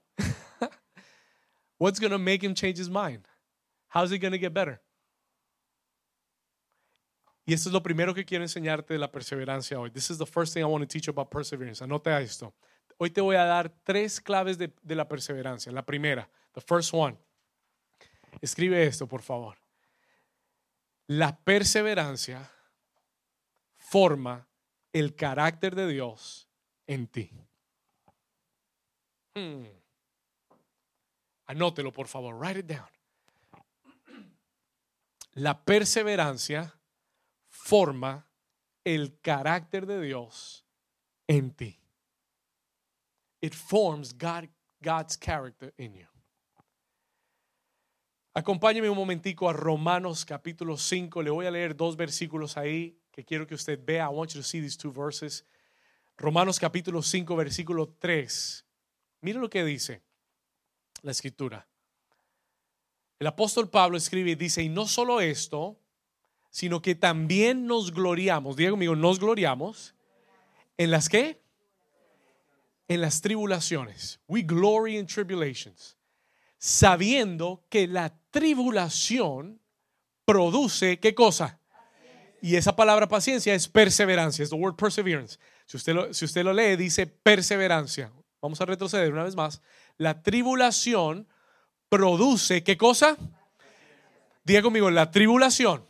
[1.78, 3.26] What's going to make him change his mind?
[3.88, 4.80] How's it going to get better?
[7.46, 9.90] Y esto es lo primero que quiero enseñarte de la perseverancia hoy.
[9.90, 11.80] This is the first thing I want to teach you about perseverance.
[11.82, 12.52] Anota esto.
[12.98, 15.72] Hoy te voy a dar tres claves de, de la perseverancia.
[15.72, 17.16] La primera, the first one.
[18.42, 19.56] Escribe esto, por favor.
[21.06, 22.50] La perseverancia
[23.78, 24.46] forma
[24.92, 26.48] el carácter de Dios
[26.86, 27.30] en ti.
[29.34, 29.77] Hmm.
[31.48, 32.34] Anótelo, por favor.
[32.34, 32.88] Write it down.
[35.34, 36.74] La perseverancia
[37.48, 38.26] forma
[38.84, 40.64] el carácter de Dios
[41.26, 41.78] en ti.
[43.40, 44.48] It forms God,
[44.82, 46.06] God's character in you.
[48.34, 51.22] Acompáñeme un momentico a Romanos capítulo 5.
[51.22, 54.04] Le voy a leer dos versículos ahí que quiero que usted vea.
[54.04, 55.44] I want you to see these two verses.
[56.16, 58.64] Romanos capítulo 5, versículo 3.
[59.22, 60.02] Mire lo que dice
[61.02, 61.66] la escritura.
[63.18, 65.78] El apóstol Pablo escribe y dice, y no solo esto,
[66.50, 69.94] sino que también nos gloriamos, diga conmigo, nos gloriamos
[70.76, 71.40] en las que?
[72.86, 74.20] En las tribulaciones.
[74.28, 75.96] We glory in tribulations.
[76.58, 79.60] Sabiendo que la tribulación
[80.24, 81.58] produce, ¿qué cosa?
[82.40, 85.38] Y esa palabra paciencia es perseverancia, es the word perseverance.
[85.66, 88.12] Si usted, si usted lo lee, dice perseverancia.
[88.40, 89.60] Vamos a retroceder una vez más.
[89.98, 91.28] La tribulación
[91.88, 93.16] produce, ¿qué cosa?
[94.44, 95.84] Diga conmigo, la tribulación.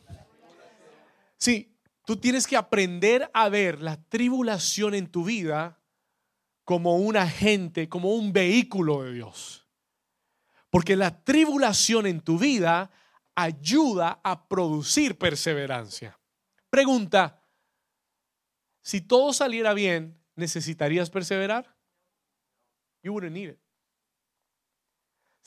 [1.36, 5.78] Sí, tú tienes que aprender a ver la tribulación en tu vida
[6.64, 9.66] como un agente, como un vehículo de Dios.
[10.70, 12.90] Porque la tribulación en tu vida
[13.34, 16.18] ayuda a producir perseverancia.
[16.70, 17.42] Pregunta,
[18.82, 21.76] si todo saliera bien, ¿necesitarías perseverar?
[23.02, 23.67] You wouldn't need it.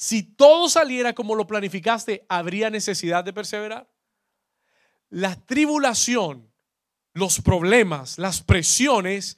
[0.01, 3.87] Si todo saliera como lo planificaste, ¿habría necesidad de perseverar?
[5.11, 6.51] La tribulación,
[7.13, 9.37] los problemas, las presiones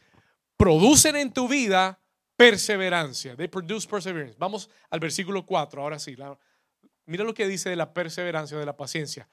[0.55, 1.99] producen en tu vida
[2.37, 3.35] perseverancia.
[3.35, 4.37] They produce perseverance.
[4.39, 6.15] Vamos al versículo 4, ahora sí.
[7.07, 9.27] mira lo que dice de la perseverancia, de la paciencia.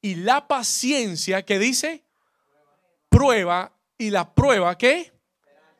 [0.00, 2.04] Y la paciencia, ¿qué dice?
[3.08, 3.76] Prueba.
[3.98, 5.12] Y la prueba, ¿qué?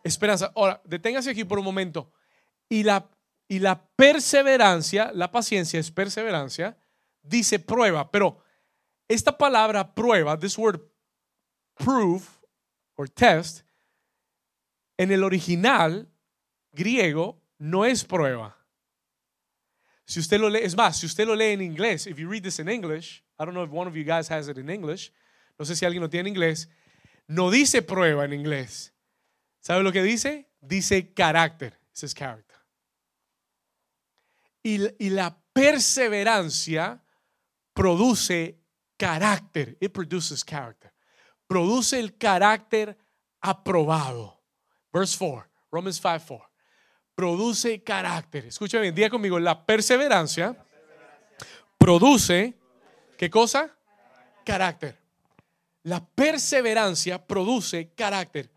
[0.03, 0.50] Esperanza.
[0.57, 2.11] Ahora, deténgase aquí por un momento.
[2.68, 3.09] Y la,
[3.51, 6.79] y la perseverancia, la paciencia es perseverancia,
[7.21, 8.09] dice prueba.
[8.09, 8.39] Pero
[9.09, 10.81] esta palabra prueba, this word
[11.75, 12.39] proof
[12.95, 13.63] or test,
[14.97, 16.09] en el original
[16.71, 18.57] griego no es prueba.
[20.07, 22.45] Si usted lo lee, es más, si usted lo lee en inglés, if you read
[22.45, 25.11] this in English, I don't know if one of you guys has it in English,
[25.59, 26.69] no sé si alguien lo tiene en inglés,
[27.27, 28.93] no dice prueba en inglés.
[29.59, 30.49] ¿Sabe lo que dice?
[30.61, 31.77] Dice carácter.
[31.93, 32.50] Ese es character.
[34.62, 37.03] Y, la perseverancia
[37.73, 38.59] produce
[38.96, 39.77] carácter.
[39.81, 40.92] It produces character.
[41.46, 42.96] Produce el carácter
[43.40, 44.40] aprobado.
[44.92, 46.51] Verse 4, Romans 5, 4.
[47.14, 48.46] Produce carácter.
[48.46, 49.38] Escucha bien, día conmigo.
[49.38, 50.57] La perseverancia
[51.79, 52.59] produce,
[53.16, 53.75] ¿qué cosa?
[54.44, 54.99] Carácter.
[55.83, 58.51] La perseverancia produce carácter.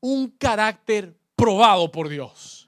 [0.00, 2.63] Un carácter probado por Dios.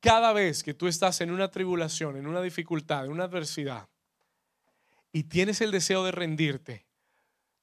[0.00, 3.88] Cada vez que tú estás en una tribulación, en una dificultad, en una adversidad,
[5.12, 6.86] y tienes el deseo de rendirte,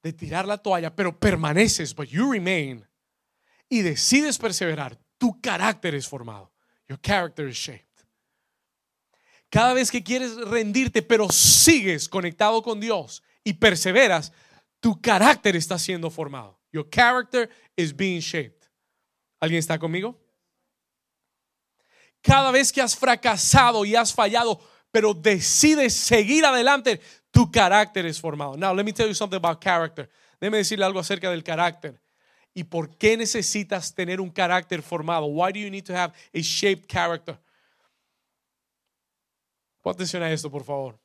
[0.04, 2.86] de tirar la toalla, pero permaneces, but you remain,
[3.70, 6.52] y decides perseverar, tu carácter es formado.
[6.88, 7.84] Your character is shaped.
[9.50, 14.32] Cada vez que quieres rendirte, pero sigues conectado con Dios y perseveras,
[14.80, 16.60] tu carácter está siendo formado.
[16.72, 18.68] Your character is being shaped.
[19.40, 20.20] ¿Alguien está conmigo?
[22.22, 24.60] Cada vez que has fracasado y has fallado,
[24.92, 27.00] pero decides seguir adelante,
[27.32, 28.58] tu carácter es formado.
[28.58, 30.10] Now, let me tell you something about character.
[30.40, 32.00] Déjeme decirle algo acerca del carácter.
[32.54, 35.28] ¿Y por qué necesitas tener un carácter formado?
[35.28, 37.38] Why do you need to have a shaped character?
[39.84, 41.00] Pon atención a esto, por favor.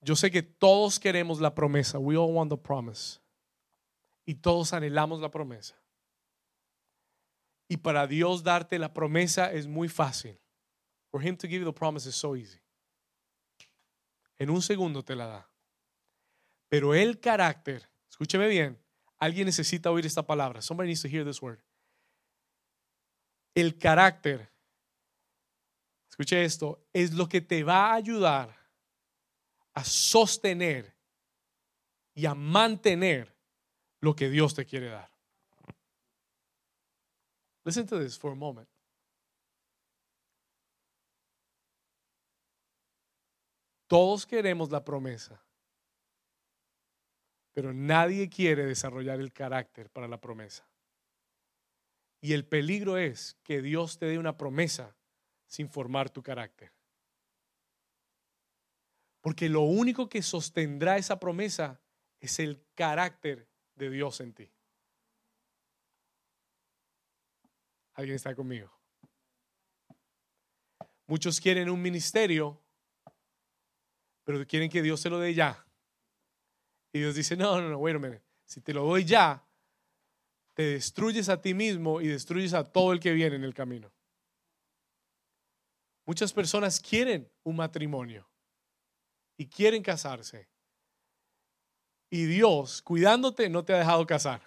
[0.00, 1.98] Yo sé que todos queremos la promesa.
[1.98, 3.18] We all want the promise.
[4.24, 5.74] Y todos anhelamos la promesa.
[7.68, 10.38] Y para Dios darte la promesa es muy fácil.
[11.10, 12.60] For him to give you the promise is so easy.
[14.38, 15.50] En un segundo te la da.
[16.68, 18.78] Pero el carácter, escúcheme bien,
[19.18, 20.60] alguien necesita oír esta palabra.
[20.60, 21.58] Somebody needs to hear this word.
[23.54, 24.50] El carácter,
[26.10, 28.54] escuche esto, es lo que te va a ayudar
[29.72, 30.94] a sostener
[32.14, 33.34] y a mantener
[34.00, 35.15] lo que Dios te quiere dar.
[37.66, 38.68] Listen to this for a moment.
[43.88, 45.44] Todos queremos la promesa,
[47.52, 50.68] pero nadie quiere desarrollar el carácter para la promesa.
[52.20, 54.96] Y el peligro es que Dios te dé una promesa
[55.46, 56.72] sin formar tu carácter.
[59.20, 61.80] Porque lo único que sostendrá esa promesa
[62.20, 64.55] es el carácter de Dios en ti.
[67.96, 68.70] ¿Alguien está conmigo?
[71.06, 72.62] Muchos quieren un ministerio
[74.26, 75.64] pero quieren que Dios se lo dé ya.
[76.92, 78.24] Y Dios dice, no, no, no, a minute.
[78.44, 79.46] Si te lo doy ya,
[80.52, 83.92] te destruyes a ti mismo y destruyes a todo el que viene en el camino.
[86.06, 88.28] Muchas personas quieren un matrimonio
[89.36, 90.48] y quieren casarse.
[92.10, 94.42] Y Dios, cuidándote, no te ha dejado casar.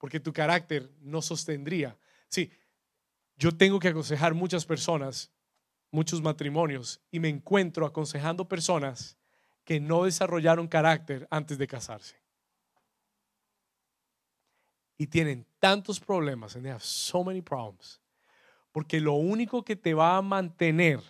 [0.00, 1.96] Porque tu carácter no sostendría.
[2.28, 2.50] Sí,
[3.36, 5.30] yo tengo que aconsejar muchas personas
[5.90, 9.16] muchos matrimonios y me encuentro aconsejando personas
[9.64, 12.16] que no desarrollaron carácter antes de casarse.
[14.96, 18.00] Y tienen tantos problemas, and they have so many problems,
[18.70, 21.00] porque lo único que te va a mantener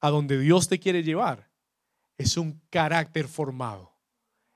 [0.00, 1.50] a donde Dios te quiere llevar
[2.16, 3.92] es un carácter formado,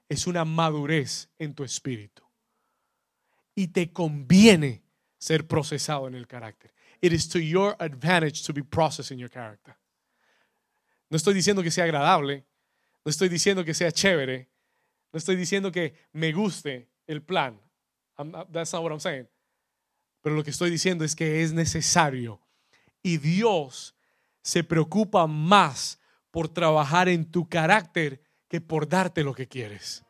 [0.08, 2.25] es una madurez en tu espíritu.
[3.56, 4.84] Y te conviene
[5.18, 9.76] ser procesado en el carácter it is to your advantage to be processing your character.
[11.10, 12.44] No estoy diciendo que sea agradable,
[13.04, 14.48] no estoy diciendo que sea chévere,
[15.12, 17.60] no estoy diciendo que me guste el plan.
[18.52, 19.28] that's not what I'm saying.
[20.22, 22.40] Pero lo que estoy diciendo es que es necesario.
[23.02, 23.94] Y Dios
[24.42, 26.00] se preocupa más
[26.32, 30.02] por trabajar en tu carácter que por darte lo que quieres.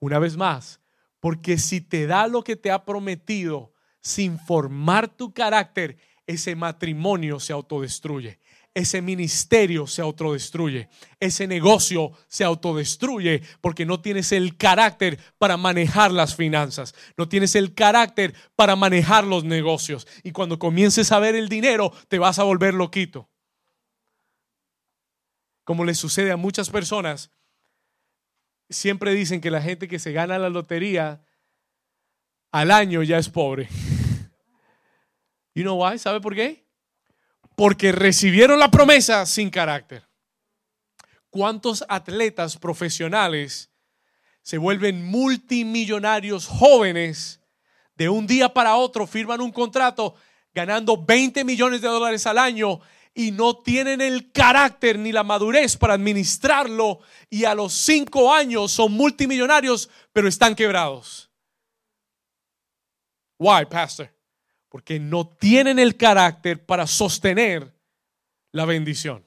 [0.00, 0.80] Una vez más,
[1.20, 7.38] porque si te da lo que te ha prometido sin formar tu carácter, ese matrimonio
[7.38, 8.40] se autodestruye.
[8.72, 10.88] Ese ministerio se autodestruye.
[11.18, 16.94] Ese negocio se autodestruye porque no tienes el carácter para manejar las finanzas.
[17.16, 20.06] No tienes el carácter para manejar los negocios.
[20.22, 23.28] Y cuando comiences a ver el dinero, te vas a volver loquito.
[25.64, 27.30] Como le sucede a muchas personas
[28.70, 31.22] siempre dicen que la gente que se gana la lotería
[32.50, 33.68] al año ya es pobre.
[35.52, 35.98] You know why?
[35.98, 36.64] ¿Sabe por qué?
[37.56, 40.06] Porque recibieron la promesa sin carácter.
[41.28, 43.70] ¿Cuántos atletas profesionales
[44.42, 47.40] se vuelven multimillonarios jóvenes
[47.94, 50.14] de un día para otro, firman un contrato
[50.54, 52.80] ganando 20 millones de dólares al año
[53.14, 58.72] y no tienen el carácter ni la madurez para administrarlo y a los cinco años
[58.72, 61.30] son multimillonarios pero están quebrados.
[63.38, 64.10] Why, pastor?
[64.68, 67.74] Porque no tienen el carácter para sostener
[68.52, 69.26] la bendición.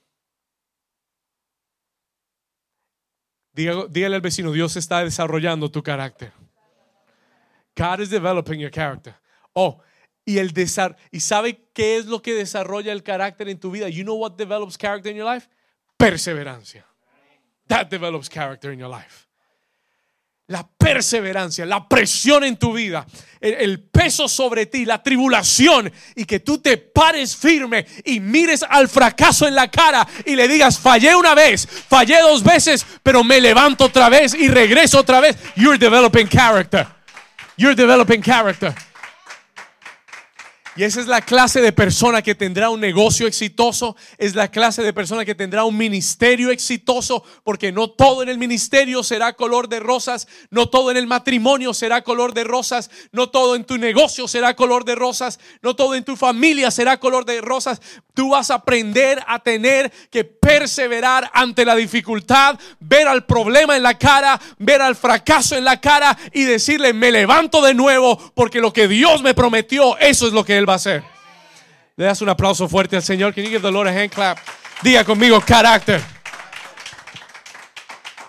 [3.53, 6.31] Dígale al vecino, Dios está desarrollando tu carácter.
[7.75, 9.15] God is developing your character.
[9.53, 9.79] Oh,
[10.26, 10.53] y el
[11.11, 13.89] y sabe qué es lo que desarrolla el carácter en tu vida?
[13.89, 15.47] You know what develops character in your life?
[15.97, 16.86] Perseverancia.
[17.67, 19.24] That develops character in your life
[20.47, 23.05] la perseverancia, la presión en tu vida,
[23.39, 28.89] el, peso sobre ti, la tribulación y que tú te pares firme y mires al
[28.89, 33.39] fracaso en la cara y le digas, fallé una vez, fallé dos veces, pero me
[33.39, 35.38] levanto otra vez y regreso otra vez.
[35.55, 36.88] You're developing character.
[37.55, 38.76] You're developing character.
[40.76, 44.82] Y esa es la clase de persona que tendrá un negocio exitoso, es la clase
[44.82, 49.69] de persona que tendrá un ministerio exitoso, porque no todo en el ministerio será color
[49.69, 53.78] de rosas, no todo en el matrimonio será color de rosas, no todo en tu
[53.78, 57.80] negocio será color de rosas, no todo en tu familia será color de rosas.
[58.14, 63.84] Tú vas a aprender a tener que perseverar ante la dificultad, ver al problema en
[63.84, 68.61] la cara, ver al fracaso en la cara y decirle, me levanto de nuevo, porque
[68.61, 71.03] lo que Dios me prometió, eso es lo que va a hacer.
[71.95, 73.34] Le das un aplauso fuerte al Señor.
[73.34, 74.38] Can you give the Lord a hand clap?
[74.82, 76.01] Diga conmigo, carácter.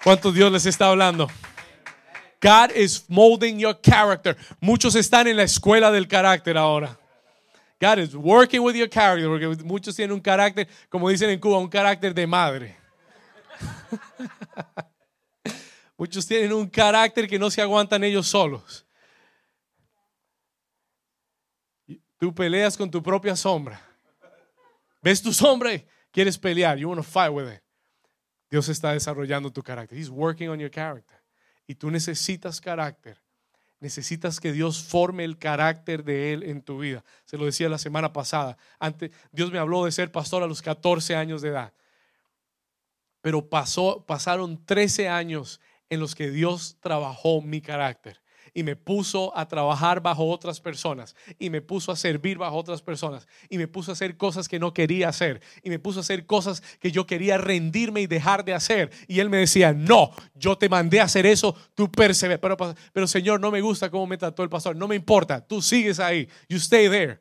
[0.03, 1.31] ¿Cuánto Dios les está hablando?
[2.43, 4.37] God is molding your character.
[4.61, 6.99] Muchos están en la escuela del carácter ahora.
[7.85, 11.59] God is working with your character, porque muchos tienen un carácter, como dicen en Cuba,
[11.59, 12.75] un carácter de madre.
[15.99, 18.87] muchos tienen un carácter que no se aguantan ellos solos.
[22.19, 23.79] Tú peleas con tu propia sombra.
[25.03, 25.73] ¿Ves tu sombra?
[26.11, 26.79] Quieres pelear.
[26.79, 27.61] You want to fight with it.
[28.51, 29.99] Dios está desarrollando tu carácter.
[29.99, 31.19] He's working on your character.
[31.67, 33.19] Y tú necesitas carácter.
[33.81, 37.05] Necesitas que Dios forme el carácter de Él en tu vida.
[37.25, 38.57] Se lo decía la semana pasada.
[38.79, 41.73] Antes, Dios me habló de ser pastor a los 14 años de edad.
[43.21, 45.61] Pero pasó, pasaron 13 años
[45.91, 48.24] en los que Dios trabajó mi carácter
[48.55, 52.81] y me puso a trabajar bajo otras personas y me puso a servir bajo otras
[52.81, 56.03] personas y me puso a hacer cosas que no quería hacer y me puso a
[56.03, 58.91] hacer cosas que yo quería rendirme y dejar de hacer.
[59.09, 62.41] Y él me decía, no, yo te mandé a hacer eso, tú perseveras.
[62.41, 62.57] Pero,
[62.93, 65.99] pero Señor, no me gusta cómo me trató el pastor, no me importa, tú sigues
[65.99, 67.19] ahí, you stay there.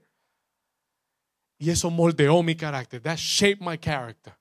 [1.58, 4.34] Y eso moldeó mi carácter, that shaped my character.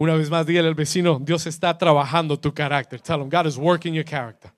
[0.00, 3.02] Una vez más, dígale al vecino, Dios está trabajando tu carácter.
[3.02, 4.50] Tell him, God is working your character.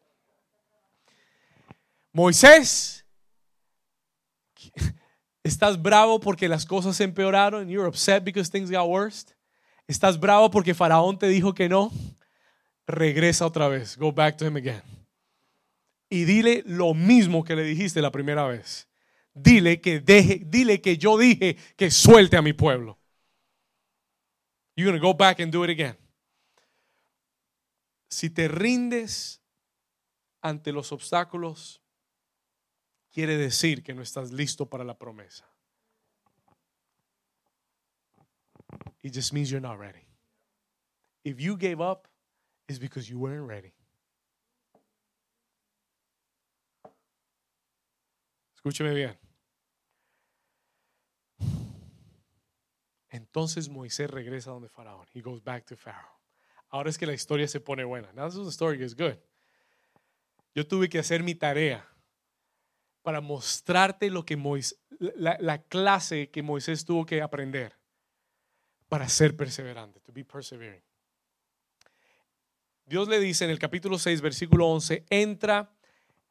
[2.12, 3.04] Moisés,
[5.42, 7.68] ¿estás bravo porque las cosas se empeoraron?
[7.68, 9.34] You're upset because things got worse.
[9.88, 11.90] ¿Estás bravo porque Faraón te dijo que no?
[12.86, 13.96] Regresa otra vez.
[13.96, 14.82] Go back to him again.
[16.08, 18.86] Y dile lo mismo que le dijiste la primera vez.
[19.34, 23.01] Dile que deje, dile que yo dije que suelte a mi pueblo.
[24.76, 25.96] You're going to go back and do it again.
[28.10, 29.40] Si te rindes
[30.42, 31.80] ante los obstáculos,
[33.12, 35.44] quiere decir que no estás listo para la promesa.
[39.02, 40.06] It just means you're not ready.
[41.24, 42.08] If you gave up,
[42.68, 43.72] it's because you weren't ready.
[48.56, 49.21] Escúcheme bien.
[53.12, 55.06] Entonces Moisés regresa donde Faraón.
[55.12, 56.18] He goes back to Pharaoh.
[56.70, 58.10] Ahora es que la historia se pone buena.
[58.14, 59.18] Now the story gets good.
[60.54, 61.86] Yo tuve que hacer mi tarea
[63.02, 67.76] para mostrarte lo que Moisés, la, la clase que Moisés tuvo que aprender
[68.88, 70.82] para ser perseverante, to be persevering.
[72.86, 75.74] Dios le dice en el capítulo 6, versículo 11, entra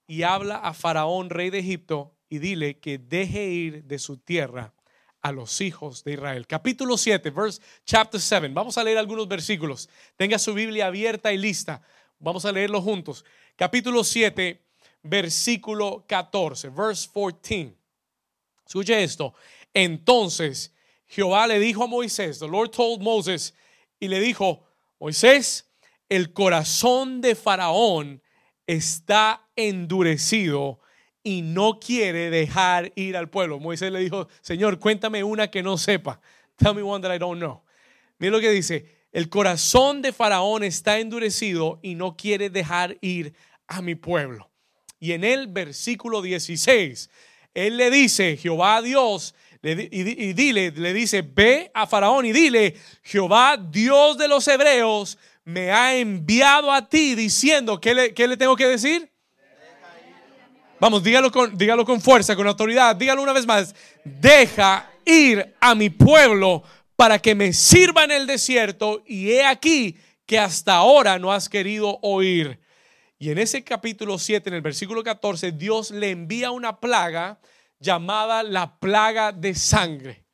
[0.07, 4.73] y habla a Faraón, rey de Egipto, y dile que deje ir de su tierra
[5.21, 6.47] a los hijos de Israel.
[6.47, 8.49] Capítulo 7, verse chapter 7.
[8.49, 9.89] Vamos a leer algunos versículos.
[10.17, 11.81] Tenga su Biblia abierta y lista.
[12.19, 13.23] Vamos a leerlo juntos.
[13.55, 14.61] Capítulo 7,
[15.03, 17.75] versículo 14, verse 14.
[18.65, 19.33] Escuche esto.
[19.73, 20.73] Entonces
[21.07, 23.53] Jehová le dijo a Moisés, the Lord told Moses,
[23.99, 24.63] y le dijo,
[24.99, 25.69] Moisés,
[26.07, 28.21] el corazón de Faraón
[28.65, 30.79] está endurecido
[31.23, 33.59] y no quiere dejar ir al pueblo.
[33.59, 36.19] Moisés le dijo, Señor, cuéntame una que no sepa.
[36.57, 37.63] Tell me one that I don't know.
[38.17, 43.33] Mira lo que dice, el corazón de Faraón está endurecido y no quiere dejar ir
[43.67, 44.49] a mi pueblo.
[44.99, 47.09] Y en el versículo 16,
[47.53, 53.57] él le dice, Jehová Dios, y, dile, le dice, ve a Faraón y dile, Jehová
[53.57, 58.55] Dios de los hebreos me ha enviado a ti diciendo, ¿qué le, qué le tengo
[58.55, 59.10] que decir?
[60.81, 62.95] Vamos, dígalo con, dígalo con fuerza, con autoridad.
[62.95, 63.75] Dígalo una vez más.
[64.03, 66.63] Deja ir a mi pueblo
[66.95, 69.03] para que me sirva en el desierto.
[69.05, 72.59] Y he aquí que hasta ahora no has querido oír.
[73.19, 77.39] Y en ese capítulo 7, en el versículo 14, Dios le envía una plaga
[77.79, 80.25] llamada la plaga de sangre.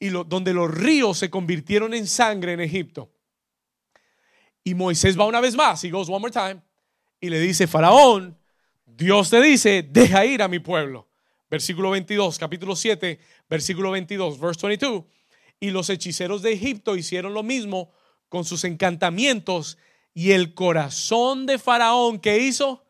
[0.00, 3.12] Y donde los ríos se convirtieron en sangre en Egipto.
[4.64, 6.60] Y Moisés va una vez más, y goes one more time,
[7.20, 8.36] y le dice, Faraón,
[8.96, 11.08] Dios te dice, deja ir a mi pueblo.
[11.50, 13.18] Versículo 22, capítulo 7,
[13.48, 15.04] versículo 22, verse 22.
[15.58, 17.92] Y los hechiceros de Egipto hicieron lo mismo
[18.28, 19.78] con sus encantamientos
[20.12, 22.84] y el corazón de Faraón, ¿qué hizo?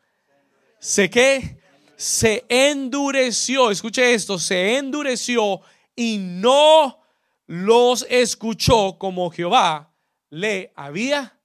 [0.79, 1.57] ¿Se qué?
[1.95, 5.61] Se endureció, escuche esto, se endureció
[5.95, 6.99] y no
[7.47, 9.91] los escuchó como Jehová
[10.29, 11.39] le había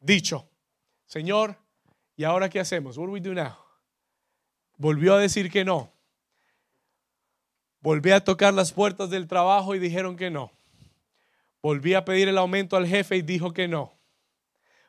[0.00, 0.48] dicho.
[1.06, 1.56] Señor,
[2.16, 2.96] ¿y ahora qué hacemos?
[2.96, 3.59] What do we do now?
[4.80, 5.92] Volvió a decir que no.
[7.82, 10.52] Volví a tocar las puertas del trabajo y dijeron que no.
[11.60, 13.92] Volví a pedir el aumento al jefe y dijo que no.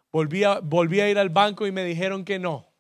[0.09, 2.71] Volví a, volví a ir al banco y me dijeron que no.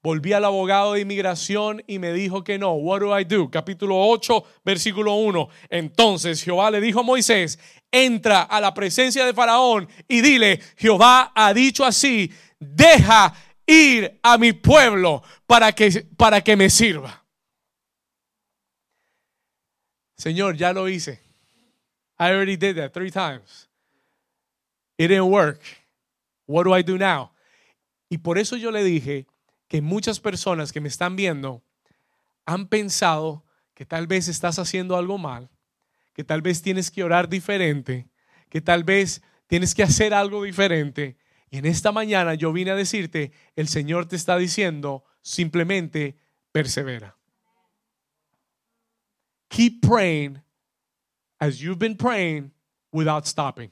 [0.00, 2.74] Volví al abogado de inmigración y me dijo que no.
[2.74, 3.50] What do I do?
[3.50, 5.48] Capítulo 8, versículo 1.
[5.70, 7.58] Entonces Jehová le dijo a Moisés,
[7.90, 13.34] entra a la presencia de Faraón y dile, Jehová ha dicho así, deja
[13.68, 17.24] ir a mi pueblo para que, para que me sirva.
[20.16, 21.20] Señor, ya lo hice.
[22.18, 23.68] I already did that three times.
[24.96, 25.60] It didn't work.
[26.46, 27.30] What do I do now?
[28.08, 29.26] Y por eso yo le dije
[29.68, 31.62] que muchas personas que me están viendo
[32.46, 33.44] han pensado
[33.74, 35.50] que tal vez estás haciendo algo mal,
[36.14, 38.08] que tal vez tienes que orar diferente,
[38.48, 41.16] que tal vez tienes que hacer algo diferente.
[41.50, 46.18] Y en esta mañana yo vine a decirte, el Señor te está diciendo, simplemente
[46.52, 47.16] persevera.
[49.48, 50.42] Keep praying
[51.38, 52.52] as you've been praying
[52.92, 53.70] without stopping.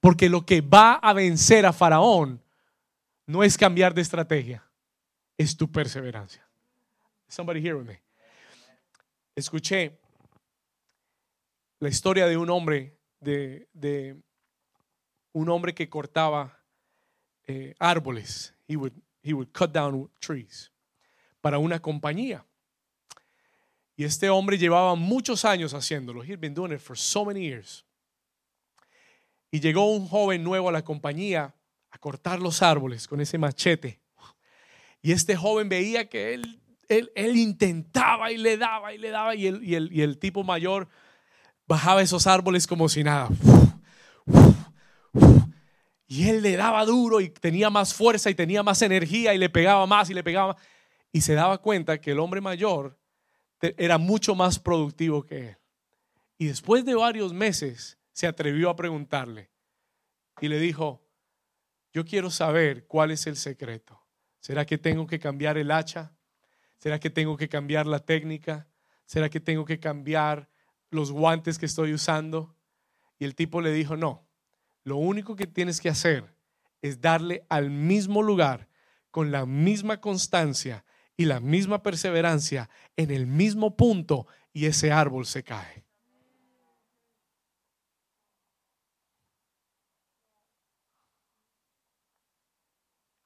[0.00, 2.42] Porque lo que va a vencer a Faraón
[3.26, 4.64] no es cambiar de estrategia,
[5.38, 6.44] es tu perseverancia.
[7.28, 8.02] Somebody hear me.
[9.36, 9.98] Escuché
[11.78, 14.16] la historia de un hombre, de, de
[15.32, 16.58] un hombre que cortaba
[17.46, 18.54] eh, árboles.
[18.68, 20.70] He would, he would cut down trees
[21.40, 22.44] para una compañía.
[23.96, 26.22] Y este hombre llevaba muchos años haciéndolo.
[26.22, 27.84] He'd been doing it for so many years.
[29.50, 31.54] Y llegó un joven nuevo a la compañía
[31.90, 34.00] a cortar los árboles con ese machete.
[35.02, 39.46] Y este joven veía que él, él, intentaba y le daba y le daba y
[39.46, 40.88] el, y, el, y el tipo mayor
[41.66, 43.28] bajaba esos árboles como si nada.
[46.12, 49.48] Y él le daba duro y tenía más fuerza y tenía más energía y le
[49.48, 50.58] pegaba más y le pegaba.
[51.10, 52.98] Y se daba cuenta que el hombre mayor
[53.62, 55.56] era mucho más productivo que él.
[56.36, 59.52] Y después de varios meses, se atrevió a preguntarle
[60.38, 61.02] y le dijo,
[61.94, 63.98] yo quiero saber cuál es el secreto.
[64.38, 66.12] ¿Será que tengo que cambiar el hacha?
[66.76, 68.68] ¿Será que tengo que cambiar la técnica?
[69.06, 70.50] ¿Será que tengo que cambiar
[70.90, 72.54] los guantes que estoy usando?
[73.18, 74.28] Y el tipo le dijo, no,
[74.84, 76.34] lo único que tienes que hacer
[76.80, 78.68] es darle al mismo lugar,
[79.10, 80.84] con la misma constancia
[81.16, 85.84] y la misma perseverancia, en el mismo punto, y ese árbol se cae.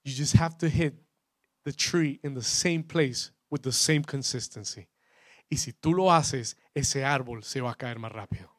[0.04, 0.94] You just have to hit
[1.64, 4.88] the tree in the same place with the same consistency.
[5.48, 8.55] Y si tú lo haces, ese árbol se va a caer más rápido.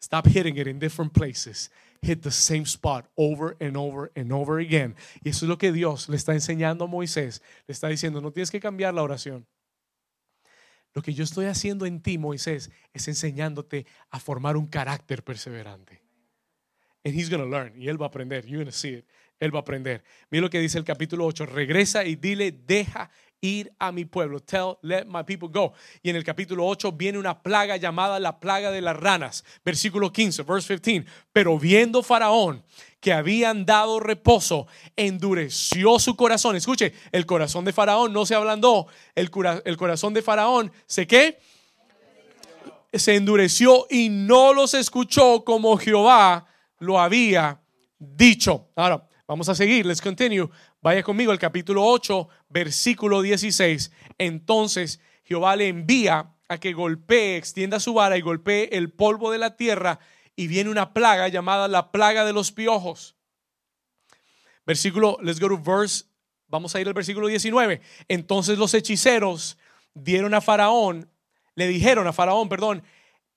[0.00, 1.70] Stop hitting it in different places.
[2.00, 4.94] Hit the same spot over and over and over again.
[5.24, 7.42] Y eso es lo que Dios le está enseñando a Moisés.
[7.66, 9.46] Le está diciendo, no tienes que cambiar la oración.
[10.94, 16.02] Lo que yo estoy haciendo en ti, Moisés, es enseñándote a formar un carácter perseverante.
[17.04, 17.80] And he's going to learn.
[17.80, 18.44] Y él va a aprender.
[18.44, 19.06] You're going to see it.
[19.40, 20.02] Él va a aprender.
[20.30, 21.46] Mira lo que dice el capítulo 8.
[21.46, 23.10] Regresa y dile, deja
[23.40, 24.40] ir a mi pueblo.
[24.40, 25.72] Tell, let my people go.
[26.02, 29.44] Y en el capítulo 8 viene una plaga llamada la plaga de las ranas.
[29.64, 31.08] Versículo 15, verse 15.
[31.32, 32.64] Pero viendo Faraón
[33.00, 34.66] que habían dado reposo,
[34.96, 36.56] endureció su corazón.
[36.56, 38.86] Escuche, el corazón de Faraón no se ablandó.
[39.14, 39.30] El,
[39.64, 41.38] el corazón de Faraón se qué?
[42.92, 46.46] Se endureció y no los escuchó como Jehová
[46.78, 47.60] lo había
[47.98, 48.68] dicho.
[48.74, 49.86] Ahora, vamos a seguir.
[49.86, 50.48] Let's continue.
[50.80, 53.90] Vaya conmigo al capítulo 8, versículo 16.
[54.16, 59.38] Entonces Jehová le envía a que golpee, extienda su vara y golpee el polvo de
[59.38, 59.98] la tierra
[60.36, 63.16] y viene una plaga llamada la plaga de los piojos.
[64.64, 66.04] Versículo, let's go to verse,
[66.46, 67.80] vamos a ir al versículo 19.
[68.06, 69.58] Entonces los hechiceros
[69.94, 71.10] dieron a Faraón,
[71.56, 72.84] le dijeron a Faraón, perdón,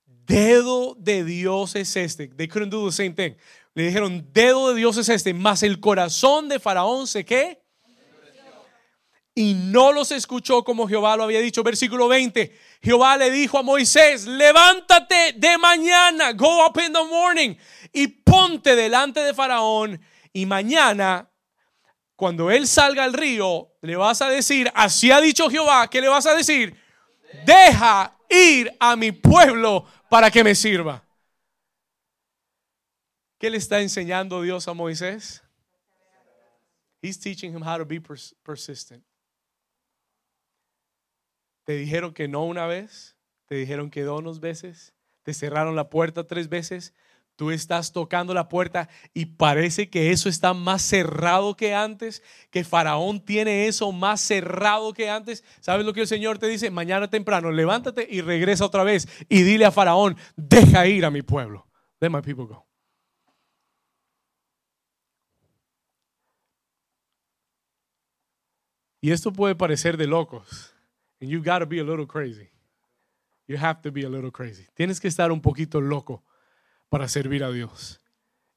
[0.06, 2.28] dedo de Dios es este.
[2.28, 3.34] They couldn't do the same thing.
[3.74, 7.62] Le dijeron, dedo de Dios es este, más el corazón de Faraón se qué?
[9.34, 11.62] Y no los escuchó como Jehová lo había dicho.
[11.62, 12.54] Versículo 20.
[12.82, 17.54] Jehová le dijo a Moisés, levántate de mañana, go up in the morning
[17.94, 19.98] y ponte delante de Faraón
[20.32, 21.28] y mañana,
[22.16, 26.08] cuando él salga al río, le vas a decir, así ha dicho Jehová, ¿qué le
[26.08, 26.74] vas a decir?
[27.44, 31.04] Deja ir a mi pueblo para que me sirva.
[33.42, 35.42] ¿Qué le está enseñando Dios a Moisés?
[37.02, 39.02] He's teaching him how to be persistent.
[41.64, 43.16] Te dijeron que no una vez,
[43.46, 46.94] te dijeron que dos veces, te cerraron la puerta tres veces,
[47.34, 52.22] tú estás tocando la puerta y parece que eso está más cerrado que antes,
[52.52, 55.42] que Faraón tiene eso más cerrado que antes.
[55.58, 56.70] ¿Sabes lo que el Señor te dice?
[56.70, 61.22] Mañana temprano, levántate y regresa otra vez y dile a Faraón, deja ir a mi
[61.22, 61.66] pueblo.
[61.98, 62.71] Let my people go.
[69.02, 70.72] Y esto puede parecer de locos.
[71.20, 72.48] And you got to be a little crazy.
[73.48, 74.66] You have to be a little crazy.
[74.74, 76.22] Tienes que estar un poquito loco
[76.88, 78.00] para servir a Dios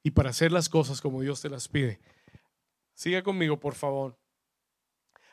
[0.04, 1.98] y para hacer las cosas como Dios te las pide.
[2.94, 4.16] Siga conmigo, por favor.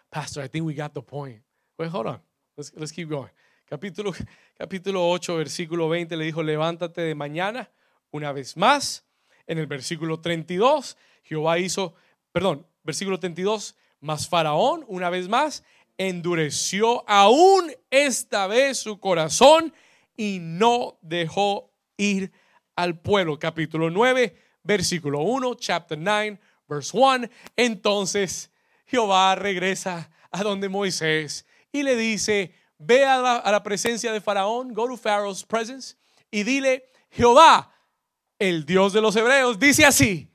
[0.09, 1.43] Pastor, I think we got the point.
[1.77, 2.21] Wait, hold on.
[2.57, 3.29] Let's, let's keep going.
[3.65, 4.13] Capítulo,
[4.57, 7.69] capítulo 8, versículo 20 le dijo, levántate de mañana
[8.11, 9.05] una vez más.
[9.45, 11.93] En el versículo 32, Jehová hizo,
[12.31, 15.63] perdón, versículo 32, mas Faraón, una vez más,
[15.97, 19.73] endureció aún esta vez su corazón
[20.17, 22.33] y no dejó ir
[22.75, 23.39] al pueblo.
[23.39, 26.37] Capítulo 9, versículo 1, chapter 9,
[26.67, 27.29] verse 1.
[27.55, 28.51] Entonces
[28.85, 34.85] Jehová regresa a donde Moisés y le dice, ve a la, presencia de Faraón, go
[34.85, 35.95] to Pharaoh's presence
[36.29, 37.73] y dile, Jehová,
[38.37, 40.29] el Dios de los hebreos, dice así,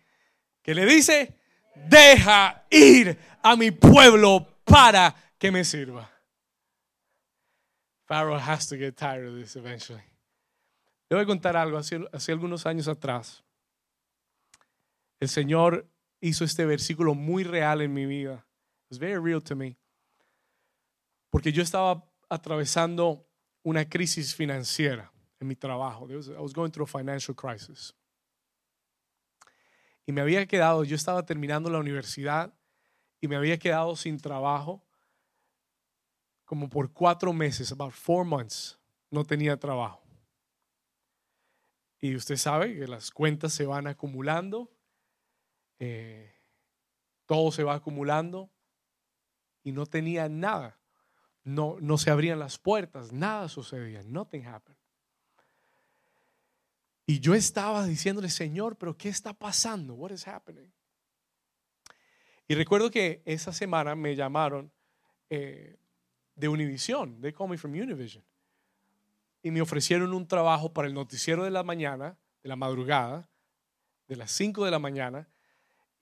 [0.63, 1.38] que le dice,
[1.87, 6.09] deja ir a mi pueblo para que me sirva.
[8.07, 10.03] Pharaoh has to get tired of this eventually.
[11.11, 11.77] Le voy a contar algo.
[11.77, 13.43] Hace, hace algunos años atrás,
[15.21, 15.87] el Señor
[16.21, 18.47] hizo este versículo muy real en mi vida.
[18.91, 19.77] It's very real to me.
[21.31, 23.27] Porque yo estaba atravesando
[23.63, 26.09] una crisis financiera en mi trabajo.
[26.11, 27.95] I was going through a financial crisis.
[30.09, 32.55] Y me había quedado, yo estaba terminando la universidad
[33.21, 34.83] y me había quedado sin trabajo
[36.47, 38.81] como por cuatro meses, about four months,
[39.11, 40.03] no tenía trabajo.
[42.01, 44.73] Y usted sabe que las cuentas se van acumulando,
[45.79, 46.35] eh,
[47.27, 48.51] todo se va acumulando
[49.63, 50.81] y no tenía nada.
[51.45, 54.78] No, no se abrían las puertas, nada sucedía, nothing happened.
[57.11, 59.95] Y yo estaba diciéndole, Señor, pero ¿qué está pasando?
[59.95, 60.71] What is happening?
[62.47, 64.71] Y recuerdo que esa semana me llamaron
[65.31, 65.79] eh,
[66.35, 67.19] de Univision.
[67.23, 68.23] They called me from Univision.
[69.43, 73.31] Y me ofrecieron un trabajo para el noticiero de la mañana, de la madrugada,
[74.07, 75.31] de las 5 de la mañana.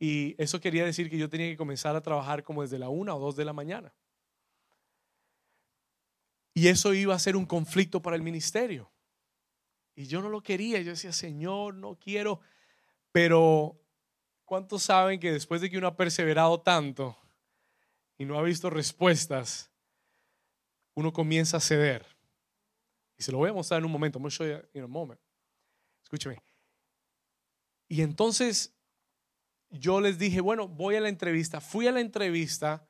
[0.00, 3.14] Y eso quería decir que yo tenía que comenzar a trabajar como desde la 1
[3.14, 3.94] o 2 de la mañana.
[6.52, 8.90] Y eso iba a ser un conflicto para el ministerio.
[9.97, 10.80] Y yo no lo quería.
[10.82, 12.40] Yo decía, Señor, no quiero.
[13.11, 13.80] Pero,
[14.44, 17.18] ¿cuántos saben que después de que uno ha perseverado tanto
[18.18, 19.72] y no ha visto respuestas,
[20.94, 22.07] uno comienza a ceder?
[23.16, 24.18] Y se lo voy a mostrar en un momento.
[24.18, 25.18] I'm show in a moment.
[26.03, 26.42] Escúcheme.
[27.88, 28.76] Y entonces
[29.70, 31.62] yo les dije, bueno, voy a la entrevista.
[31.62, 32.86] Fui a la entrevista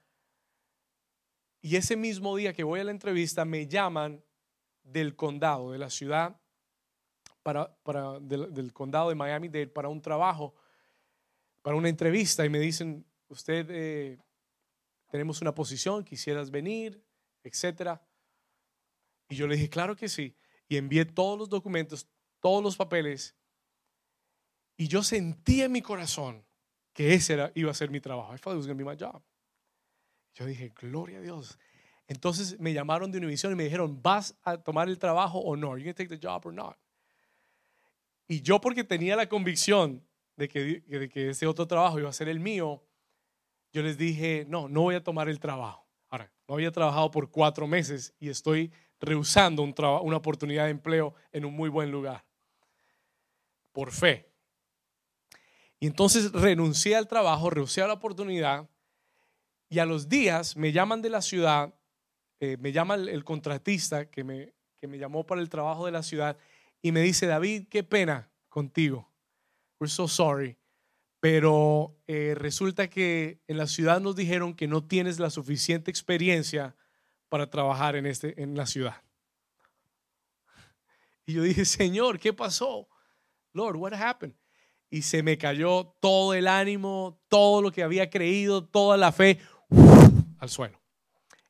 [1.61, 4.25] y ese mismo día que voy a la entrevista me llaman
[4.83, 6.41] del condado, de la ciudad
[7.47, 10.53] para, del, condado de Miami Dade para un trabajo,
[11.63, 14.19] para una entrevista y me dicen, usted, eh,
[15.07, 17.01] tenemos una posición, quisieras venir,
[17.45, 18.05] etcétera.
[19.29, 20.37] Y yo le dije, claro que sí.
[20.69, 22.09] Y envié todos los documentos,
[22.41, 23.37] todos los papeles.
[24.77, 26.45] Y yo sentí en mi corazón
[26.93, 28.35] que ese era, iba a ser mi trabajo.
[28.35, 29.23] I thought it was going to be my job.
[30.35, 31.57] Yo dije, gloria a Dios.
[32.09, 35.71] Entonces me llamaron de Univision y me dijeron, ¿vas a tomar el trabajo o no?
[35.71, 36.77] Are you going to take the job or not?
[38.29, 40.03] Y yo porque tenía la convicción
[40.37, 42.83] de que, de que ese otro trabajo iba a ser el mío,
[43.73, 45.87] yo les dije, no, no voy a tomar el trabajo.
[46.09, 51.15] Ahora, no había trabajado por cuatro meses y estoy rehusando un una oportunidad de empleo
[51.33, 52.25] en un muy buen lugar.
[53.73, 54.29] Por fe.
[55.79, 58.69] Y entonces renuncié al trabajo, renuncié a la oportunidad
[59.69, 61.75] y a los días me llaman de la ciudad,
[62.41, 66.03] eh, me llama el, contratista que me, que me llamó para el trabajo de la
[66.03, 66.39] ciudad
[66.87, 69.11] y me dice, David, qué pena contigo.
[69.81, 70.57] We're so sorry.
[71.19, 76.77] Pero eh, resulta que en la ciudad nos dijeron que no tienes la suficiente experiencia
[77.29, 79.03] para trabajar en, este, en la ciudad.
[81.27, 82.87] Y yo dije, Señor, ¿qué pasó?
[83.53, 84.37] Lord, what happened?
[84.89, 89.41] Y se me cayó todo el ánimo, todo lo que había creído, toda la fe
[90.39, 90.81] al suelo.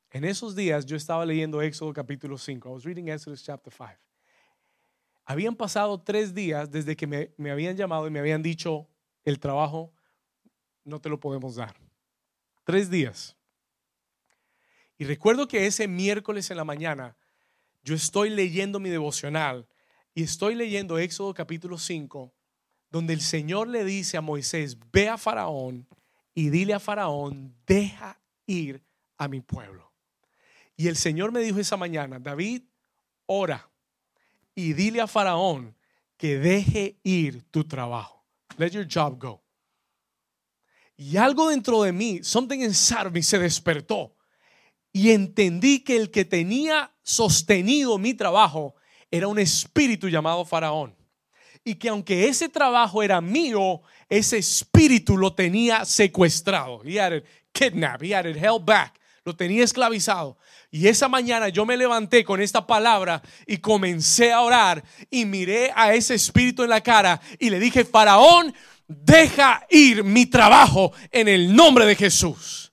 [0.09, 2.67] En esos días yo estaba leyendo Éxodo capítulo 5.
[2.67, 4.06] I was reading Exodus chapter 5.
[5.29, 8.87] Habían pasado tres días desde que me, me habían llamado y me habían dicho,
[9.25, 9.91] el trabajo
[10.85, 11.75] no te lo podemos dar.
[12.63, 13.35] Tres días.
[14.97, 17.17] Y recuerdo que ese miércoles en la mañana
[17.83, 19.67] yo estoy leyendo mi devocional
[20.15, 22.33] y estoy leyendo Éxodo capítulo 5,
[22.89, 25.89] donde el Señor le dice a Moisés, ve a Faraón
[26.33, 28.81] y dile a Faraón, deja ir
[29.17, 29.91] a mi pueblo.
[30.77, 32.63] Y el Señor me dijo esa mañana, David,
[33.25, 33.69] ora
[34.57, 35.75] y dile a Faraón
[36.17, 38.25] que deje ir tu trabajo.
[38.57, 39.43] Let your job go.
[40.97, 44.15] Y algo dentro de mí, something inside me se despertó
[44.91, 48.73] y entendí que el que tenía sostenido mi trabajo
[49.11, 50.97] era un espíritu llamado Faraón.
[51.63, 56.81] Y que aunque ese trabajo era mío, ese espíritu lo tenía secuestrado.
[56.83, 60.35] He had it kidnapped, he had it held back, lo tenía esclavizado.
[60.69, 65.71] Y esa mañana yo me levanté con esta palabra y comencé a orar y miré
[65.75, 68.53] a ese espíritu en la cara y le dije, Faraón,
[68.87, 72.71] deja ir mi trabajo en el nombre de Jesús.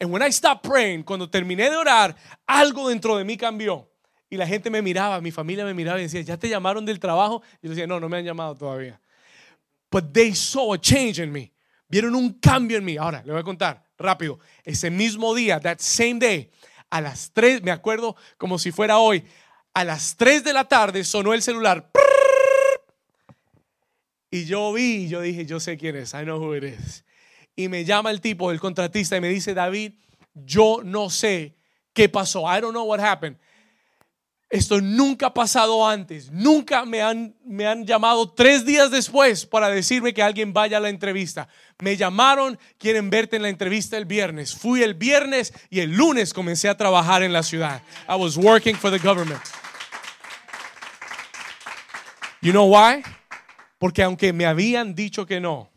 [0.00, 2.16] And when I stopped praying, cuando terminé de orar,
[2.46, 3.90] algo dentro de mí cambió.
[4.30, 7.00] Y la gente me miraba, mi familia me miraba y decía, ¿ya te llamaron del
[7.00, 7.42] trabajo?
[7.60, 9.00] Y yo decía, no, no me han llamado todavía.
[9.90, 11.52] But they saw a change in me.
[11.88, 12.96] Vieron un cambio en mí.
[12.98, 14.38] Ahora, le voy a contar rápido.
[14.62, 16.50] Ese mismo día, that same day,
[16.90, 19.24] a las 3, me acuerdo como si fuera hoy,
[19.74, 21.90] a las 3 de la tarde sonó el celular.
[24.30, 27.04] Y yo vi, yo dije, yo sé quién es, I know who it is
[27.58, 29.94] y me llama el tipo, el contratista, y me dice, David,
[30.32, 31.56] yo no sé
[31.92, 32.42] qué pasó.
[32.42, 33.36] I don't know what happened.
[34.50, 36.30] Esto nunca ha pasado antes.
[36.30, 40.80] Nunca me han, me han llamado tres días después para decirme que alguien vaya a
[40.80, 41.48] la entrevista.
[41.80, 44.54] Me llamaron, quieren verte en la entrevista el viernes.
[44.54, 47.82] Fui el viernes y el lunes comencé a trabajar en la ciudad.
[48.08, 49.40] I was working for the government.
[52.40, 53.02] You know why?
[53.78, 55.70] Porque aunque me habían dicho que no,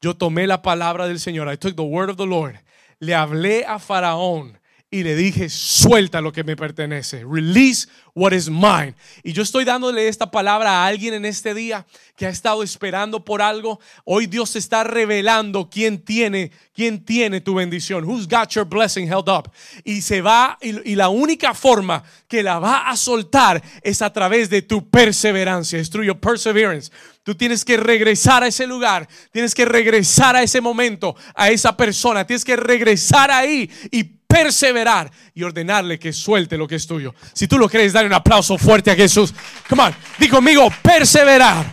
[0.00, 1.52] yo tomé la palabra del Señor.
[1.52, 2.60] I took the word of the Lord.
[3.00, 4.60] Le hablé a Faraón
[4.92, 7.24] y le dije, suelta lo que me pertenece.
[7.24, 8.94] Release what is mine.
[9.22, 13.24] Y yo estoy dándole esta palabra a alguien en este día que ha estado esperando
[13.24, 13.80] por algo.
[14.04, 18.04] Hoy Dios está revelando quién tiene, quién tiene tu bendición.
[18.04, 19.50] Who's got your blessing held up.
[19.82, 24.12] Y se va, y, y la única forma que la va a soltar es a
[24.12, 25.78] través de tu perseverancia.
[25.78, 26.92] Es through your perseverance.
[27.22, 31.76] Tú tienes que regresar a ese lugar, tienes que regresar a ese momento, a esa
[31.76, 37.14] persona, tienes que regresar ahí y perseverar y ordenarle que suelte lo que es tuyo.
[37.32, 39.32] Si tú lo crees, dale un aplauso fuerte a Jesús.
[39.68, 41.64] Come on, di conmigo, perseverar.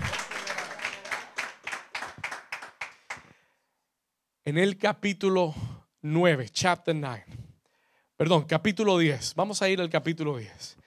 [4.45, 5.55] En el capítulo
[6.01, 7.25] 9, chapter 9,
[8.15, 10.78] perdón, capítulo 10, vamos a ir al capítulo 10.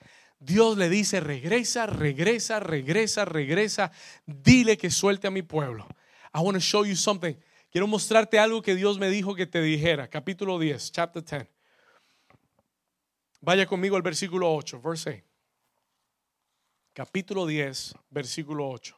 [0.45, 3.91] Dios le dice, regresa, regresa, regresa, regresa,
[4.25, 5.87] dile que suelte a mi pueblo.
[6.33, 7.35] I want to show you something.
[7.71, 10.09] Quiero mostrarte algo que Dios me dijo que te dijera.
[10.09, 11.47] Capítulo 10, chapter 10.
[13.39, 15.23] Vaya conmigo al versículo 8, verse 8.
[16.93, 18.95] Capítulo 10, versículo 8.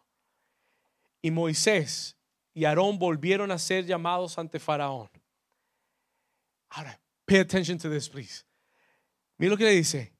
[1.21, 2.17] Y Moisés
[2.53, 5.09] y Aarón volvieron a ser llamados ante Faraón.
[6.69, 8.43] Ahora, pay attention to this, please.
[9.37, 10.14] Mira lo que le dice.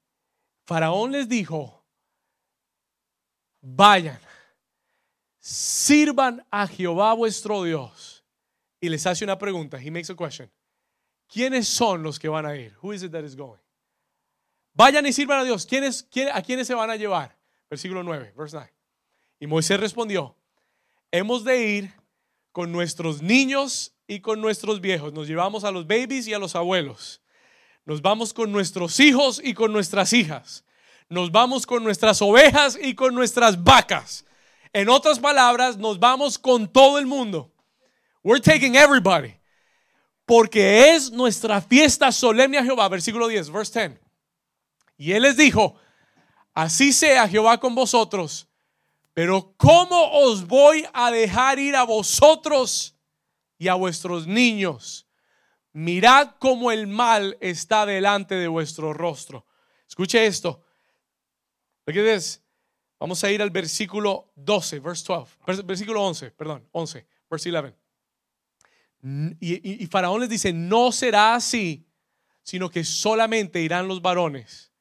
[0.66, 1.84] Faraón les dijo,
[3.62, 4.20] vayan,
[5.40, 8.24] sirvan a Jehová vuestro Dios.
[8.80, 9.78] Y les hace una pregunta.
[9.82, 10.52] He makes a question.
[11.28, 12.74] ¿quiénes son los que van a ir?
[12.82, 13.60] Who is it that is going?
[14.74, 15.66] Vayan y sirvan a Dios.
[15.66, 17.38] ¿Quiénes, ¿A quiénes se van a llevar?
[17.70, 18.74] Versículo 9, verse 9.
[19.40, 20.36] Y Moisés respondió,
[21.12, 21.94] hemos de ir
[22.52, 25.14] con nuestros niños y con nuestros viejos.
[25.14, 27.22] Nos llevamos a los babies y a los abuelos.
[27.86, 30.64] Nos vamos con nuestros hijos y con nuestras hijas.
[31.08, 34.26] Nos vamos con nuestras ovejas y con nuestras vacas.
[34.74, 37.52] En otras palabras, nos vamos con todo el mundo.
[38.24, 39.36] We're taking everybody.
[40.26, 42.90] Porque es nuestra fiesta solemne a Jehová.
[42.90, 44.02] Versículo 10, verse 10.
[44.98, 45.76] Y él les dijo,
[46.54, 48.48] así sea Jehová con vosotros
[49.16, 52.98] pero ¿cómo os voy a dejar ir a vosotros
[53.58, 55.05] y a vuestros niños?
[55.76, 59.46] Mirad cómo el mal está delante de vuestro rostro.
[59.88, 60.64] Escuche esto.
[61.86, 62.22] Look at
[63.00, 67.76] Vamos a ir al versículo 12, verse 12, versículo 11, perdón, 11, verse 11.
[69.40, 71.86] Y, y Faraón les dice, no será así,
[72.42, 74.72] sino que solamente irán los varones.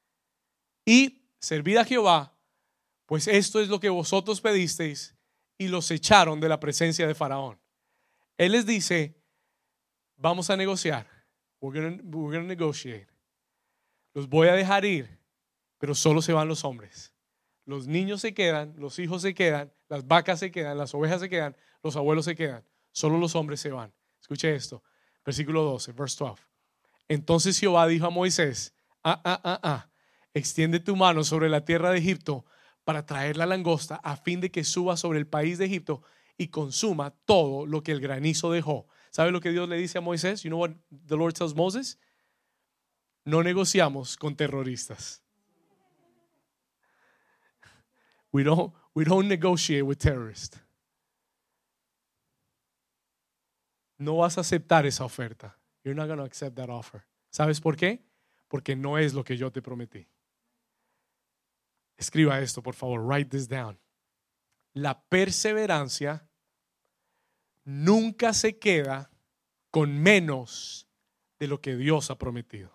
[0.86, 2.34] Y servid a Jehová
[3.07, 5.14] pues esto es lo que vosotros pedisteis
[5.59, 7.61] y los echaron de la presencia de Faraón.
[8.36, 9.14] Él les dice,
[10.17, 11.07] vamos a negociar.
[11.61, 13.07] We're going to negotiate.
[14.12, 15.19] Los voy a dejar ir,
[15.79, 17.12] pero solo se van los hombres.
[17.65, 21.29] Los niños se quedan, los hijos se quedan, las vacas se quedan, las ovejas se
[21.29, 22.65] quedan, los abuelos se quedan.
[22.93, 23.93] Solo los hombres se van.
[24.21, 24.83] Escuche esto.
[25.25, 26.43] Versículo 12, verse 12.
[27.09, 29.91] Entonces Jehová dijo a Moisés, ah, ah, ah, ah,
[30.35, 32.45] extiende tu mano sobre la tierra de Egipto
[32.85, 36.03] para traer la langosta a fin de que suba sobre el país de Egipto
[36.37, 38.87] y consuma todo lo que el granizo dejó.
[39.15, 40.43] ¿Sabe lo que Dios le dice a Moisés?
[40.43, 40.73] You know what
[41.07, 41.97] the Lord tells Moses?
[43.25, 45.23] No negociamos con terroristas.
[48.33, 50.59] We don't, we don't negotiate with terrorists.
[53.99, 55.57] No vas a aceptar esa oferta.
[55.85, 57.07] You're not going to accept that offer.
[57.31, 58.03] ¿Sabes por qué?
[58.49, 60.09] Porque no es lo que yo te prometí.
[61.97, 63.01] Escriba esto, por favor.
[63.01, 63.79] Write this down.
[64.73, 66.29] La perseverancia
[67.65, 69.11] nunca se queda
[69.71, 70.87] con menos
[71.39, 72.73] de lo que Dios ha prometido.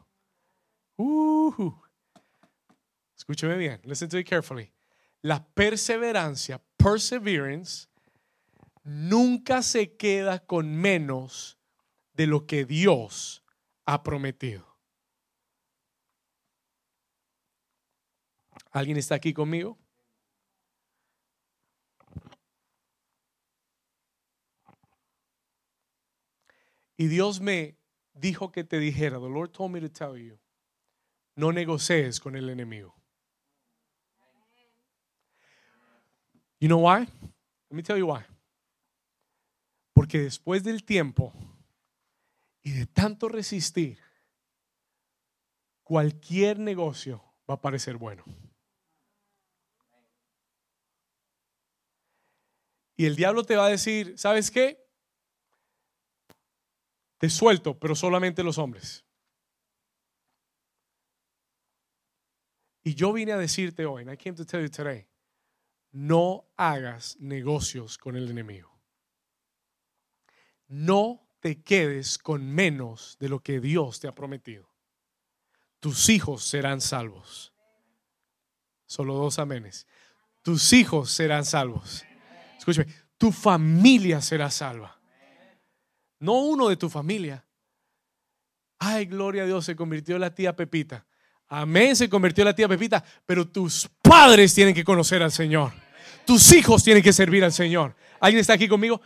[0.97, 1.73] Uh,
[3.15, 3.79] escúcheme bien.
[3.83, 4.71] Listen to it carefully.
[5.21, 7.87] La perseverancia, perseverance,
[8.83, 11.57] nunca se queda con menos
[12.13, 13.43] de lo que Dios
[13.85, 14.67] ha prometido.
[18.71, 19.78] ¿Alguien está aquí conmigo?
[26.99, 27.77] Y Dios me
[28.11, 30.37] dijo que te dijera, the Lord told me to tell you,
[31.37, 32.93] no negocies con el enemigo.
[36.59, 37.07] You know why?
[37.69, 38.25] Let me tell you why.
[39.93, 41.31] Porque después del tiempo
[42.61, 43.97] y de tanto resistir,
[45.83, 48.25] cualquier negocio va a parecer bueno.
[52.97, 54.88] Y el diablo te va a decir, ¿sabes qué?
[57.19, 59.05] Te suelto, pero solamente los hombres.
[62.81, 65.05] Y yo vine a decirte hoy, and I came to tell you today,
[65.91, 68.79] no hagas negocios con el enemigo.
[70.69, 74.69] No te quedes con menos de lo que Dios te ha prometido.
[75.81, 77.53] Tus hijos serán salvos.
[78.85, 79.87] Solo dos amenes.
[80.41, 82.05] Tus hijos serán salvos.
[82.57, 84.98] Escúchame, tu familia será salva.
[86.19, 87.45] No uno de tu familia.
[88.77, 91.05] Ay, gloria a Dios, se convirtió la tía Pepita.
[91.47, 93.03] Amén, se convirtió la tía Pepita.
[93.25, 95.71] Pero tus padres tienen que conocer al Señor.
[96.25, 97.95] Tus hijos tienen que servir al Señor.
[98.19, 99.01] ¿Alguien está aquí conmigo?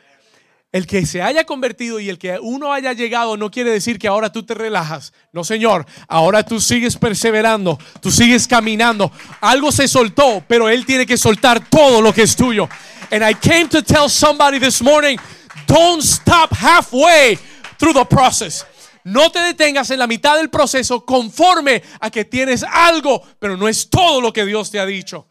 [0.74, 4.08] El que se haya convertido y el que uno haya llegado no quiere decir que
[4.08, 5.14] ahora tú te relajas.
[5.32, 9.12] No, Señor, ahora tú sigues perseverando, tú sigues caminando.
[9.40, 12.68] Algo se soltó, pero Él tiene que soltar todo lo que es tuyo.
[13.12, 15.18] And I came to tell somebody this morning,
[15.68, 17.38] don't stop halfway
[17.78, 18.66] through the process.
[19.04, 23.68] No te detengas en la mitad del proceso conforme a que tienes algo, pero no
[23.68, 25.28] es todo lo que Dios te ha dicho.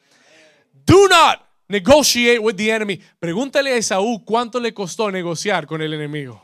[0.84, 3.00] Do not negotiate with the enemy.
[3.18, 6.42] Pregúntale a Esaú cuánto le costó negociar con el enemigo.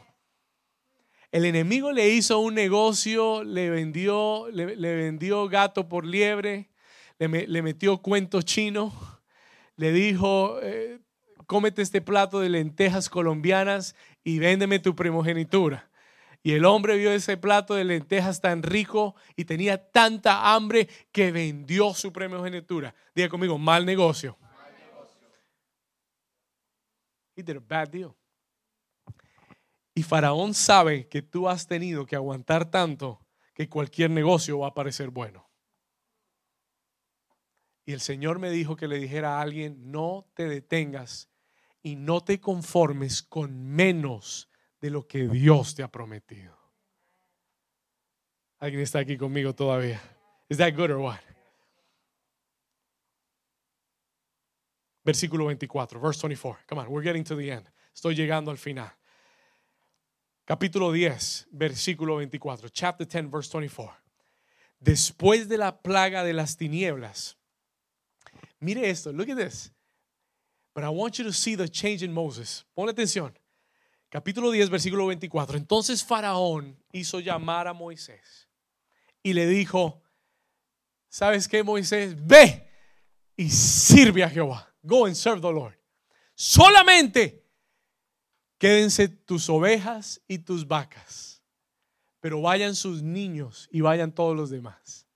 [1.31, 6.71] El enemigo le hizo un negocio, le vendió, le, vendió gato por liebre,
[7.19, 8.95] le, metió cuento chino,
[9.77, 11.01] le dijo, eh,
[11.49, 15.91] cómete este plato de lentejas colombianas y véndeme tu primogenitura.
[16.43, 21.33] Y el hombre vio ese plato de lentejas tan rico y tenía tanta hambre que
[21.33, 22.95] vendió su primogenitura.
[23.15, 24.37] Diga conmigo, mal negocio.
[27.35, 28.15] He did a bad deal.
[29.95, 33.25] Y Faraón sabe que tú has tenido que aguantar tanto
[33.55, 35.49] que cualquier negocio va a parecer bueno.
[37.87, 41.31] Y el Señor me dijo que le dijera a alguien, no te detengas
[41.89, 46.55] y no te conformes con menos de lo que Dios te ha prometido.
[48.59, 50.01] ¿Alguien está aquí conmigo todavía?
[50.51, 51.21] ¿Es that good or what?
[55.03, 56.67] Versículo 24, verse 24.
[56.69, 57.67] Come on, we're getting to the end.
[57.95, 58.93] Estoy llegando al final.
[60.45, 62.69] Capítulo 10, versículo 24.
[62.69, 63.97] Chapter 10, verse 24.
[64.79, 67.39] Después de la plaga de las tinieblas.
[68.61, 69.73] Mire esto, look at this.
[70.75, 72.65] But I want you to see the change in Moses.
[72.75, 73.33] Pon atención.
[74.11, 75.57] Capítulo 10, versículo 24.
[75.57, 78.49] Entonces Faraón hizo llamar a Moisés
[79.23, 80.03] y le dijo,
[81.09, 82.15] ¿sabes qué, Moisés?
[82.27, 82.69] Ve
[83.37, 84.75] y sirve a Jehová.
[84.83, 85.79] Go and serve the Lord.
[86.35, 87.45] Solamente
[88.59, 91.43] quédense tus ovejas y tus vacas,
[92.21, 95.07] pero vayan sus niños y vayan todos los demás.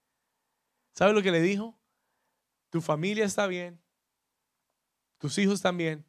[0.93, 1.79] ¿Sabe lo que le dijo?
[2.71, 3.82] Tu familia está bien,
[5.23, 6.05] tus hijos también,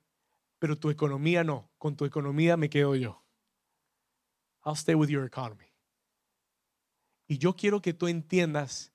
[0.57, 1.69] pero tu economía no.
[1.77, 3.23] Con tu economía me quedo yo.
[4.65, 5.67] I'll stay with your economy.
[7.27, 8.91] Y yo quiero que tú entiendas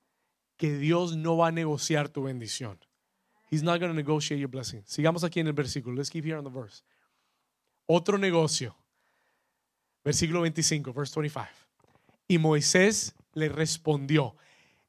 [0.57, 2.81] que Dios no va a negociar tu bendición.
[3.49, 4.83] He's not going to negotiate your blessing.
[4.87, 5.95] Sigamos aquí en el versículo.
[5.95, 6.83] Let's keep here on the verse.
[7.87, 8.75] Otro negocio.
[10.03, 11.47] Versículo 25, verse 25.
[12.27, 14.35] Y Moisés le respondió.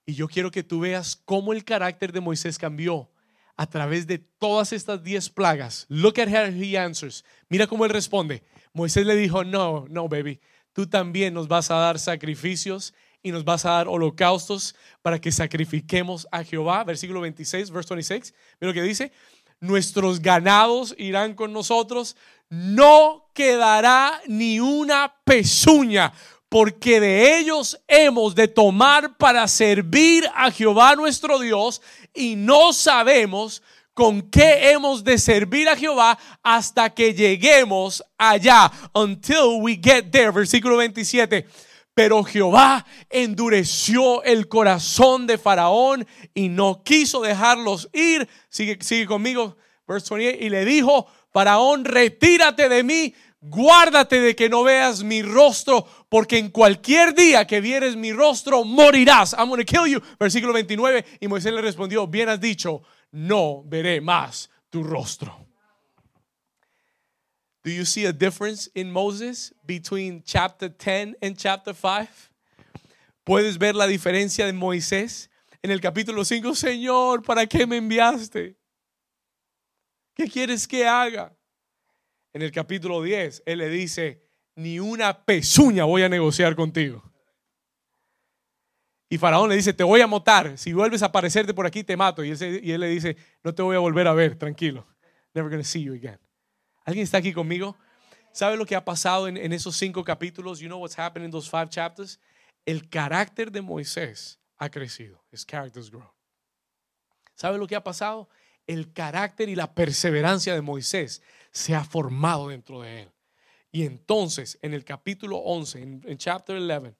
[0.07, 3.11] Y yo quiero que tú veas cómo el carácter de Moisés cambió
[3.59, 5.85] a través de todas estas diez plagas.
[5.89, 7.25] Look at how he answers.
[7.49, 8.41] Mira cómo él responde.
[8.71, 10.39] Moisés le dijo, no, no, baby,
[10.71, 15.33] tú también nos vas a dar sacrificios y nos vas a dar holocaustos para que
[15.33, 16.85] sacrifiquemos a Jehová.
[16.85, 18.33] Versículo 26, verse 26.
[18.61, 19.11] Mira lo que dice.
[19.59, 22.15] Nuestros ganados irán con nosotros.
[22.47, 26.13] No quedará ni una pezuña,
[26.49, 31.81] porque de ellos hemos de tomar para servir a Jehová nuestro Dios
[32.13, 33.61] y no sabemos
[33.93, 38.71] con qué hemos de servir a Jehová hasta que lleguemos allá.
[38.93, 40.31] Until we get there.
[40.31, 41.45] Versículo 27.
[41.93, 48.27] Pero Jehová endureció el corazón de Faraón y no quiso dejarlos ir.
[48.49, 50.45] Sigue, sigue conmigo, verse 28.
[50.45, 56.37] Y le dijo, Faraón, retírate de mí, guárdate de que no veas mi rostro, porque
[56.37, 59.33] en cualquier día que vieres mi rostro, morirás.
[59.33, 60.01] I'm going to kill you.
[60.19, 61.05] Versículo 29.
[61.19, 62.81] Y Moisés le respondió, bien has dicho,
[63.11, 65.45] no veré más tu rostro.
[67.63, 72.31] Do you see a difference in Moses between chapter 10 and chapter 5?
[73.25, 75.29] ¿Puedes ver la diferencia de Moisés?
[75.61, 78.57] En el capítulo 5, Señor, ¿para qué me enviaste?
[80.15, 81.35] ¿Qué quieres que haga?
[82.39, 84.25] En el capítulo 10, Él le dice,
[84.55, 87.03] ni una pezuña voy a negociar contigo.
[89.09, 90.57] Y Faraón le dice, te voy a matar.
[90.57, 92.23] Si vuelves a aparecerte por aquí, te mato.
[92.23, 94.87] Y él, le dice, no te voy a volver a ver, tranquilo.
[95.33, 96.17] Never gonna see you again.
[96.85, 97.75] ¿Alguien está aquí conmigo?
[98.31, 100.61] ¿Sabe lo que ha pasado en, esos cinco capítulos?
[100.61, 102.21] You know what's happened in those five chapters?
[102.65, 105.21] El carácter de Moisés ha crecido.
[105.29, 106.07] His character's grown.
[107.35, 108.29] ¿Sabe lo que ha pasado?
[108.65, 111.21] El carácter y la perseverancia de Moisés
[111.51, 113.11] se ha formado dentro de él.
[113.71, 116.95] Y entonces, en el capítulo 11, en, en chapter 11,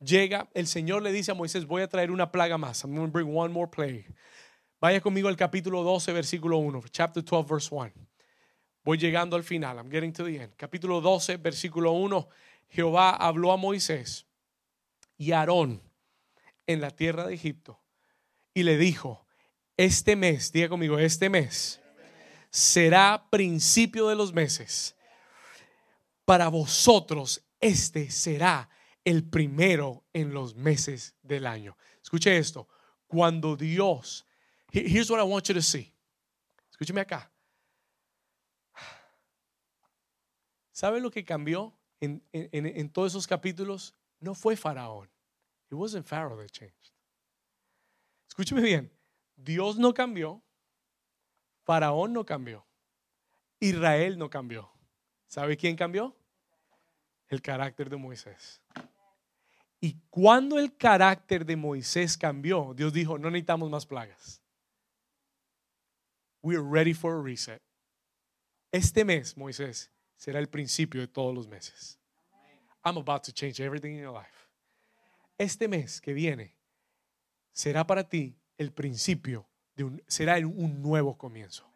[0.00, 2.84] llega, el Señor le dice a Moisés, voy a traer una plaga más.
[2.84, 4.06] I'm going to bring one more plague.
[4.80, 7.92] Vaya conmigo al capítulo 12, versículo 1, chapter 12, verse 1.
[8.84, 9.78] Voy llegando al final.
[9.78, 10.54] I'm getting to the end.
[10.54, 12.28] Capítulo 12, versículo 1.
[12.68, 14.26] Jehová habló a Moisés
[15.16, 15.82] y a Aarón
[16.66, 17.80] en la tierra de Egipto
[18.52, 19.26] y le dijo,
[19.76, 21.80] este mes, diga conmigo, este mes
[22.56, 24.96] será principio de los meses.
[26.24, 28.70] Para vosotros este será
[29.04, 31.76] el primero en los meses del año.
[32.02, 32.66] Escuche esto.
[33.06, 34.24] Cuando Dios,
[34.72, 35.92] here's what I want you to see.
[36.70, 37.30] Escúcheme acá.
[40.72, 43.94] ¿Sabe lo que cambió en, en, todos esos capítulos?
[44.18, 45.10] No fue Faraón.
[45.70, 46.90] It wasn't Pharaoh that changed.
[48.28, 48.90] Escúcheme bien.
[49.36, 50.42] Dios no cambió.
[51.66, 52.64] Faraón no cambió.
[53.58, 54.70] Israel no cambió.
[55.26, 56.16] ¿Sabe quién cambió?
[57.26, 58.62] El carácter de Moisés.
[59.80, 64.40] Y cuando el carácter de Moisés cambió, Dios dijo, no necesitamos más plagas.
[66.40, 67.60] We are ready for a reset.
[68.70, 71.98] Este mes, Moisés, será el principio de todos los meses.
[72.84, 74.48] I'm about to change everything in your life.
[75.36, 76.54] Este mes que viene
[77.52, 79.48] será para ti el principio
[80.06, 81.68] será un nuevo comienzo.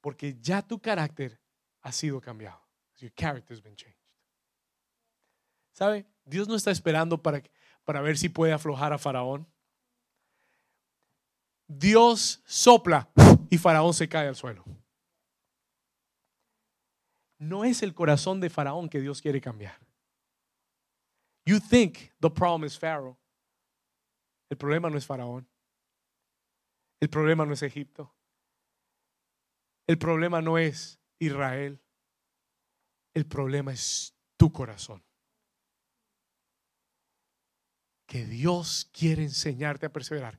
[0.00, 1.40] Porque ya tu carácter
[1.82, 2.60] ha sido cambiado.
[2.98, 3.98] Your character's been changed.
[5.72, 6.06] ¿Sabe?
[6.24, 7.42] Dios no está esperando para,
[7.84, 9.46] para ver si puede aflojar a Faraón.
[11.66, 13.08] Dios sopla
[13.48, 14.64] y Faraón se cae al suelo.
[17.38, 19.78] No es el corazón de Faraón que Dios quiere cambiar.
[21.46, 23.16] You think the problem is Pharaoh.
[24.50, 25.48] El problema no es Faraón.
[27.00, 28.14] El problema no es Egipto.
[29.86, 31.80] El problema no es Israel.
[33.14, 35.02] El problema es tu corazón.
[38.06, 40.38] Que Dios quiere enseñarte a perseverar.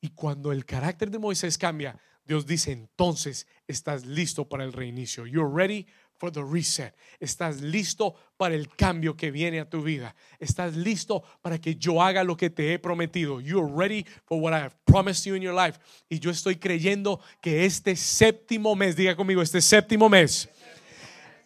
[0.00, 5.26] Y cuando el carácter de Moisés cambia, Dios dice, entonces estás listo para el reinicio.
[5.26, 5.86] You're ready
[6.20, 6.94] for the reset.
[7.18, 10.14] Estás listo para el cambio que viene a tu vida.
[10.38, 13.40] Estás listo para que yo haga lo que te he prometido.
[13.40, 15.78] You're ready for what I have promised you in your life.
[16.10, 20.48] Y yo estoy creyendo que este séptimo mes, diga conmigo, este séptimo mes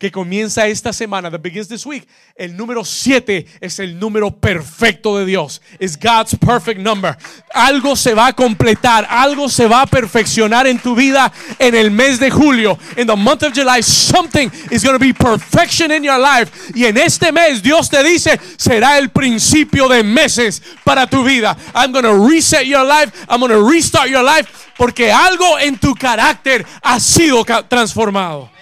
[0.04, 5.16] que comienza esta semana, that begins this week, el número 7 es el número perfecto
[5.16, 5.62] de Dios.
[5.78, 7.16] Es God's perfect number.
[7.54, 11.90] Algo se va a completar, algo se va a perfeccionar en tu vida en el
[11.90, 12.78] mes de julio.
[12.98, 16.52] In the month of July, something is going to be perfection in your life.
[16.74, 21.56] Y en este mes Dios te dice, será el principio de meses para tu vida.
[21.74, 23.10] I'm going to reset your life.
[23.30, 28.53] I'm going to restart your life porque algo en tu carácter ha sido transformado.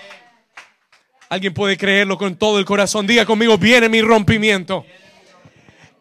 [1.33, 3.07] Alguien puede creerlo con todo el corazón.
[3.07, 4.85] Diga conmigo, viene mi rompimiento.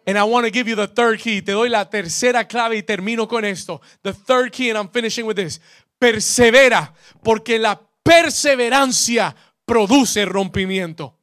[0.06, 1.42] And I want to give you the third key.
[1.42, 3.80] Te doy la tercera clave y termino con esto.
[4.02, 5.62] The third key, and I'm finishing with this.
[5.98, 9.34] Persevera, porque la perseverancia
[9.66, 11.14] produce rompimiento.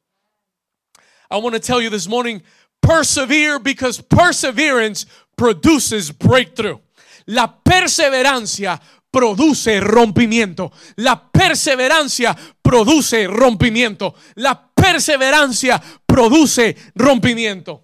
[1.29, 2.41] I want to tell you this morning,
[2.81, 5.05] persevere because perseverance
[5.37, 6.79] produces breakthrough.
[7.27, 8.81] La perseverancia
[9.11, 10.71] produce rompimiento.
[10.95, 14.15] La perseverancia produce rompimiento.
[14.35, 17.83] La perseverancia produce rompimiento.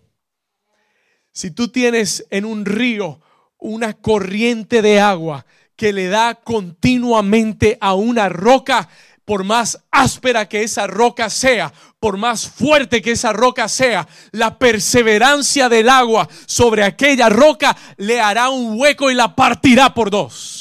[1.32, 3.20] Si tú tienes en un río
[3.58, 5.46] una corriente de agua
[5.76, 8.88] que le da continuamente a una roca,
[9.26, 14.58] por más áspera que esa roca sea, por más fuerte que esa roca sea, la
[14.58, 20.55] perseverancia del agua sobre aquella roca le hará un hueco y la partirá por dos.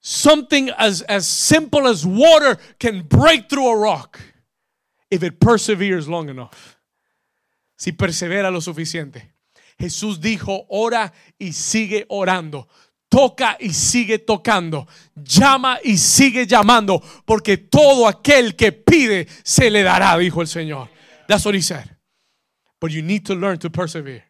[0.00, 4.18] Something as, as simple as water can break through a rock
[5.10, 6.78] if it perseveres long enough.
[7.76, 9.34] Si persevera lo suficiente.
[9.78, 12.68] Jesús dijo, ora y sigue orando.
[13.08, 14.86] Toca y sigue tocando.
[15.16, 17.02] Llama y sigue llamando.
[17.24, 20.88] Porque todo aquel que pide se le dará, dijo el Señor.
[21.26, 21.96] That's what he said.
[22.80, 24.29] But you need to learn to persevere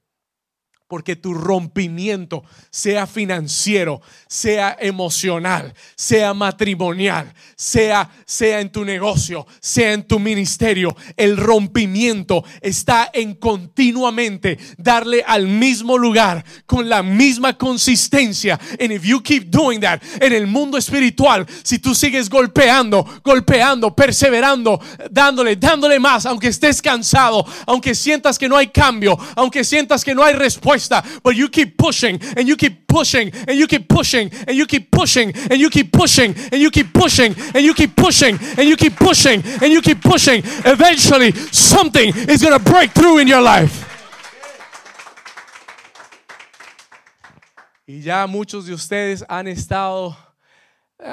[0.91, 9.93] porque tu rompimiento, sea financiero, sea emocional, sea matrimonial, sea, sea en tu negocio, sea
[9.93, 17.57] en tu ministerio, el rompimiento está en continuamente darle al mismo lugar con la misma
[17.57, 18.59] consistencia.
[18.81, 23.95] And if you keep doing that en el mundo espiritual, si tú sigues golpeando, golpeando,
[23.95, 30.05] perseverando, dándole, dándole más, aunque estés cansado, aunque sientas que no hay cambio, aunque sientas
[30.05, 33.89] que no hay respuesta, but you keep pushing and you keep pushing and you keep
[33.89, 37.75] pushing and you keep pushing and you keep pushing and you keep pushing and you
[37.75, 40.43] keep pushing and you keep pushing and you keep pushing.
[40.65, 43.87] Eventually, something is going to break through in your life.
[47.87, 50.17] Y ya muchos de ustedes han estado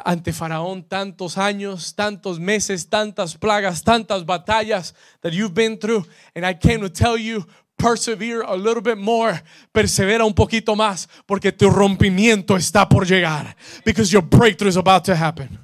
[0.06, 6.06] ante Faraón tantos años, tantos meses, tantas plagas, tantas batallas that you've been through.
[6.36, 7.46] And I came to tell you
[7.78, 9.42] persevere a little bit more.
[9.72, 13.56] Persevera un poquito más porque tu rompimiento está por llegar.
[13.86, 15.60] Because your breakthrough is about to happen.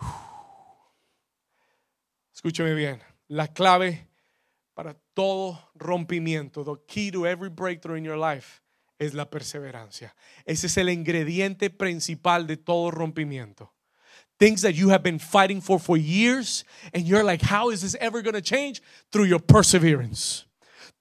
[2.34, 3.00] Escúchame bien.
[3.28, 4.08] La clave
[4.74, 8.62] para todo rompimiento, the key to every breakthrough in your life,
[8.98, 10.14] es la perseverancia.
[10.44, 13.74] Ese es el ingrediente principal de todo rompimiento.
[14.38, 17.96] Things that you have been fighting for for years, and you're like, how is this
[18.00, 18.80] ever going to change?
[19.10, 20.44] Through your perseverance.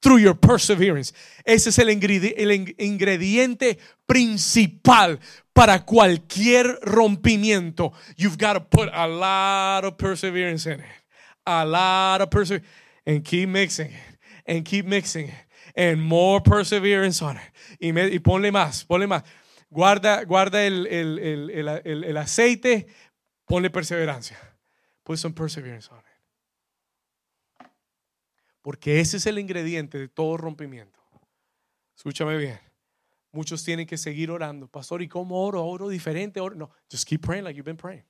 [0.01, 1.13] Through your perseverance.
[1.45, 3.77] Ese es el, ingrediente
[4.07, 5.19] principal
[5.53, 7.93] para cualquier rompimiento.
[8.15, 10.85] You've got to put a lot of perseverance in it.
[11.45, 12.67] A lot of perseverance.
[13.05, 14.17] And keep mixing it.
[14.45, 15.35] And keep mixing it.
[15.75, 17.51] And more perseverance on it.
[17.81, 19.23] Y, me, y ponle más, ponle más.
[19.69, 22.87] Guarda, guarda el, el, el, el aceite
[23.47, 24.37] Ponle perseverancia.
[25.03, 26.05] Put some perseverance on it.
[28.61, 30.99] Porque ese es el ingrediente de todo rompimiento.
[31.95, 32.59] Escúchame bien.
[33.31, 34.67] Muchos tienen que seguir orando.
[34.67, 35.65] Pastor, ¿y cómo oro?
[35.65, 36.41] ¿Oro diferente?
[36.41, 36.55] Oro?
[36.55, 38.03] No, just keep praying like you've been praying.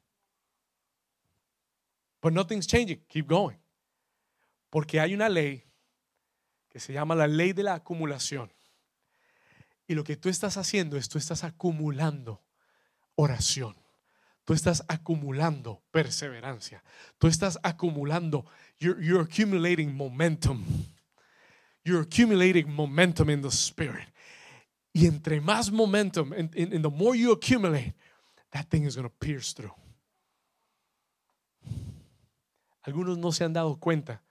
[2.19, 3.05] But nothing's changing.
[3.07, 3.57] Keep going.
[4.71, 5.63] Porque hay una ley
[6.67, 8.51] que se llama la ley de la acumulación.
[9.87, 12.43] Y lo que tú estás haciendo es tú estás acumulando
[13.15, 13.75] oración.
[14.47, 16.81] Tú estás acumulando perseverancia.
[17.17, 18.45] Tú estás acumulando.
[18.79, 20.63] You're, you're accumulating momentum.
[21.83, 24.07] You're accumulating momentum in the spirit.
[24.93, 27.93] Y entre más momentum, and, and, and the more you accumulate,
[28.51, 29.75] that thing is going to pierce through.
[32.83, 34.21] Algunos no se han dado cuenta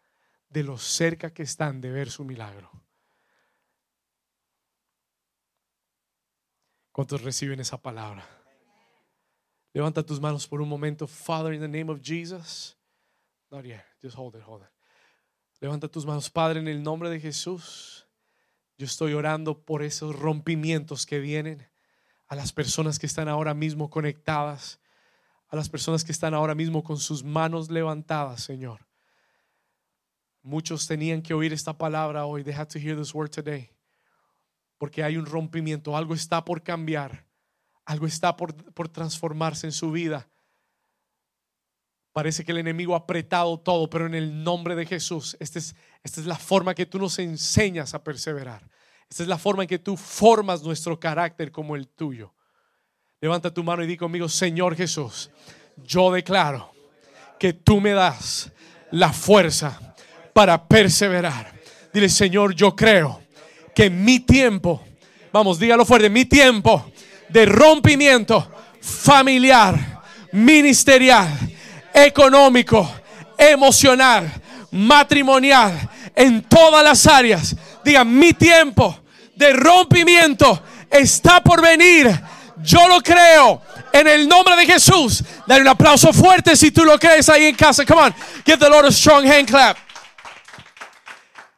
[0.48, 2.70] de lo cerca que están de ver su milagro.
[6.90, 8.35] ¿Cuántos reciben esa palabra?
[9.76, 11.06] Levanta tus manos por un momento.
[11.06, 12.74] Father, in the name of Jesus.
[13.50, 13.84] Not yet.
[14.02, 14.70] Just hold it, hold it.
[15.60, 18.06] Levanta tus manos, Padre, en el nombre de Jesús.
[18.78, 21.68] Yo estoy orando por esos rompimientos que vienen
[22.26, 24.80] a las personas que están ahora mismo conectadas,
[25.48, 28.86] a las personas que están ahora mismo con sus manos levantadas, Señor.
[30.40, 32.42] Muchos tenían que oír esta palabra hoy.
[32.42, 33.68] They had to hear this word today.
[34.78, 37.25] Porque hay un rompimiento, algo está por cambiar,
[37.86, 38.52] algo está por,
[38.88, 40.28] transformarse en su vida.
[42.12, 45.74] Parece que el enemigo ha apretado todo, pero en el nombre de Jesús, esta es,
[46.02, 48.68] esta es la forma que tú nos enseñas a perseverar.
[49.08, 52.34] Esta es la forma en que tú formas nuestro carácter como el tuyo.
[53.20, 55.30] Levanta tu mano y di conmigo, Señor Jesús,
[55.76, 56.72] yo declaro
[57.38, 58.50] que tú me das
[58.90, 59.94] la fuerza
[60.32, 61.54] para perseverar.
[61.92, 63.22] Dile, Señor, yo creo
[63.74, 64.82] que mi tiempo,
[65.32, 66.90] vamos, dígalo fuerte, mi tiempo
[67.28, 68.50] de rompimiento
[68.80, 71.28] familiar, ministerial,
[71.92, 72.90] económico,
[73.36, 74.30] emocional,
[74.70, 77.54] matrimonial, en todas las áreas,
[77.84, 78.98] diga, mi tiempo
[79.34, 82.10] de rompimiento está por venir.
[82.62, 83.60] Yo lo creo
[83.92, 85.22] en el nombre de Jesús.
[85.46, 87.84] Dale un aplauso fuerte si tú lo crees ahí en casa.
[87.84, 89.76] Come on, give the Lord a strong hand clap.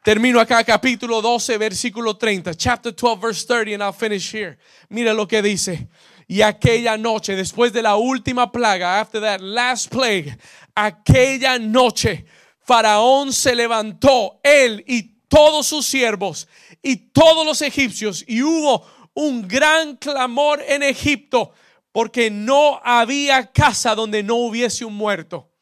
[0.09, 2.55] Termino acá, capítulo 12, versículo 30.
[2.55, 4.57] Chapter 12, verse 30, and I'll finish here.
[4.89, 5.87] Mira lo que dice.
[6.27, 10.35] Y aquella noche, después de la última plaga, after that last plague,
[10.75, 12.25] aquella noche,
[12.61, 16.49] Faraón se levantó, él y todos sus siervos
[16.83, 21.53] y todos los egipcios, y hubo un gran clamor en Egipto,
[21.93, 25.53] porque no había casa donde no hubiese un muerto.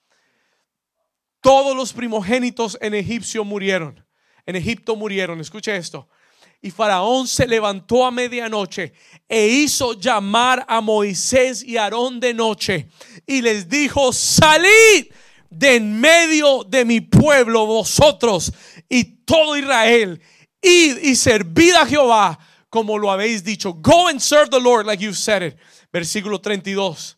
[1.40, 4.05] Todos los primogénitos en Egipcio murieron
[4.46, 5.40] en Egipto murieron.
[5.40, 6.08] Escuche esto.
[6.62, 8.92] Y Faraón se levantó a medianoche
[9.28, 12.88] e hizo llamar a Moisés y Aarón de noche
[13.26, 15.06] y les dijo, salid
[15.50, 18.52] de en medio de mi pueblo vosotros
[18.88, 20.20] y todo Israel,
[20.62, 22.38] id y servid a Jehová
[22.70, 23.74] como lo habéis dicho.
[23.74, 25.56] Go and serve the Lord like you've said it.
[25.92, 27.16] Versículo 32.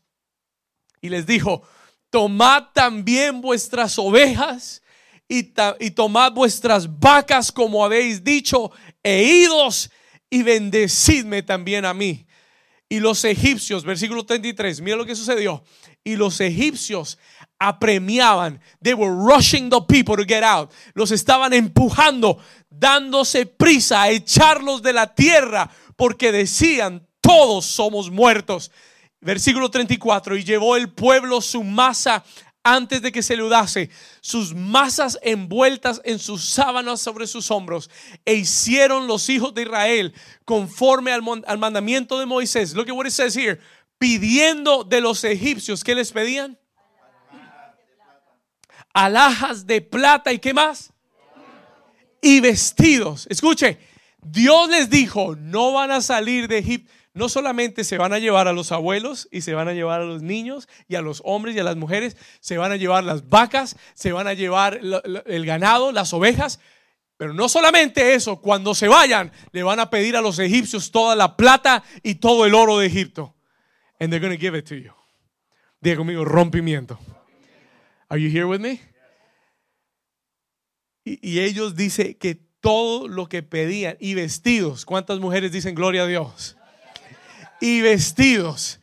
[1.00, 1.62] Y les dijo,
[2.10, 4.82] tomad también vuestras ovejas
[5.28, 8.70] y, tomad vuestras vacas como habéis dicho,
[9.02, 9.90] e idos
[10.30, 12.26] y bendecidme también a mí.
[12.88, 15.62] Y los egipcios, versículo 33, mira lo que sucedió.
[16.02, 17.18] Y los egipcios
[17.58, 20.70] apremiaban, they were rushing the people to get out.
[20.94, 22.38] Los estaban empujando,
[22.70, 28.70] dándose prisa a echarlos de la tierra, porque decían, todos somos muertos.
[29.20, 32.24] Versículo 34, y llevó el pueblo su masa
[32.62, 33.42] antes de que se le
[34.20, 37.90] sus masas envueltas en sus sábanas sobre sus hombros,
[38.24, 40.14] e hicieron los hijos de Israel
[40.44, 41.22] conforme al,
[41.58, 42.74] mandamiento de Moisés.
[42.74, 43.60] Lo que what it says here,
[43.98, 46.58] pidiendo de los egipcios, ¿qué les pedían?
[48.92, 50.92] Alhajas de plata y qué más?
[52.20, 53.26] Y vestidos.
[53.30, 53.78] Escuche,
[54.20, 58.46] Dios les dijo, no van a salir de Egipto no solamente se van a llevar
[58.48, 61.56] a los abuelos y se van a llevar a los niños y a los hombres
[61.56, 65.44] y a las mujeres, se van a llevar las vacas, se van a llevar el
[65.44, 66.60] ganado, las ovejas,
[67.16, 71.16] pero no solamente eso, cuando se vayan le van a pedir a los egipcios toda
[71.16, 73.34] la plata y todo el oro de Egipto.
[73.98, 74.92] And they're going to give it to you.
[75.80, 77.00] Diga conmigo, rompimiento.
[78.08, 78.80] Are you here with me?
[81.04, 86.04] Y, y ellos dicen que todo lo que pedían y vestidos, ¿cuántas mujeres dicen gloria
[86.04, 86.57] a Dios?
[87.60, 88.80] Y vestidos,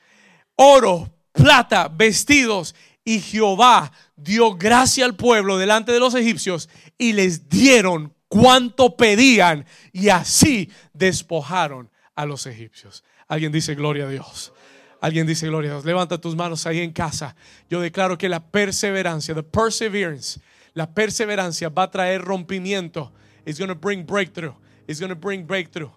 [0.56, 2.76] oro, plata, vestidos.
[3.04, 9.66] Y Jehová dio gracia al pueblo delante de los egipcios y les dieron cuanto pedían
[9.94, 13.04] y así despojaron a los egipcios.
[13.28, 14.54] Alguien dice gloria a Dios.
[15.02, 15.86] Alguien dice gloria a Dios.
[15.86, 17.36] Levanta tus manos ahí en casa.
[17.70, 20.40] Yo declaro que la perseverancia, the perseverance,
[20.74, 23.12] la perseverancia va a traer rompimiento.
[23.46, 24.56] It's going to bring breakthrough.
[24.88, 25.92] It's going to bring breakthrough.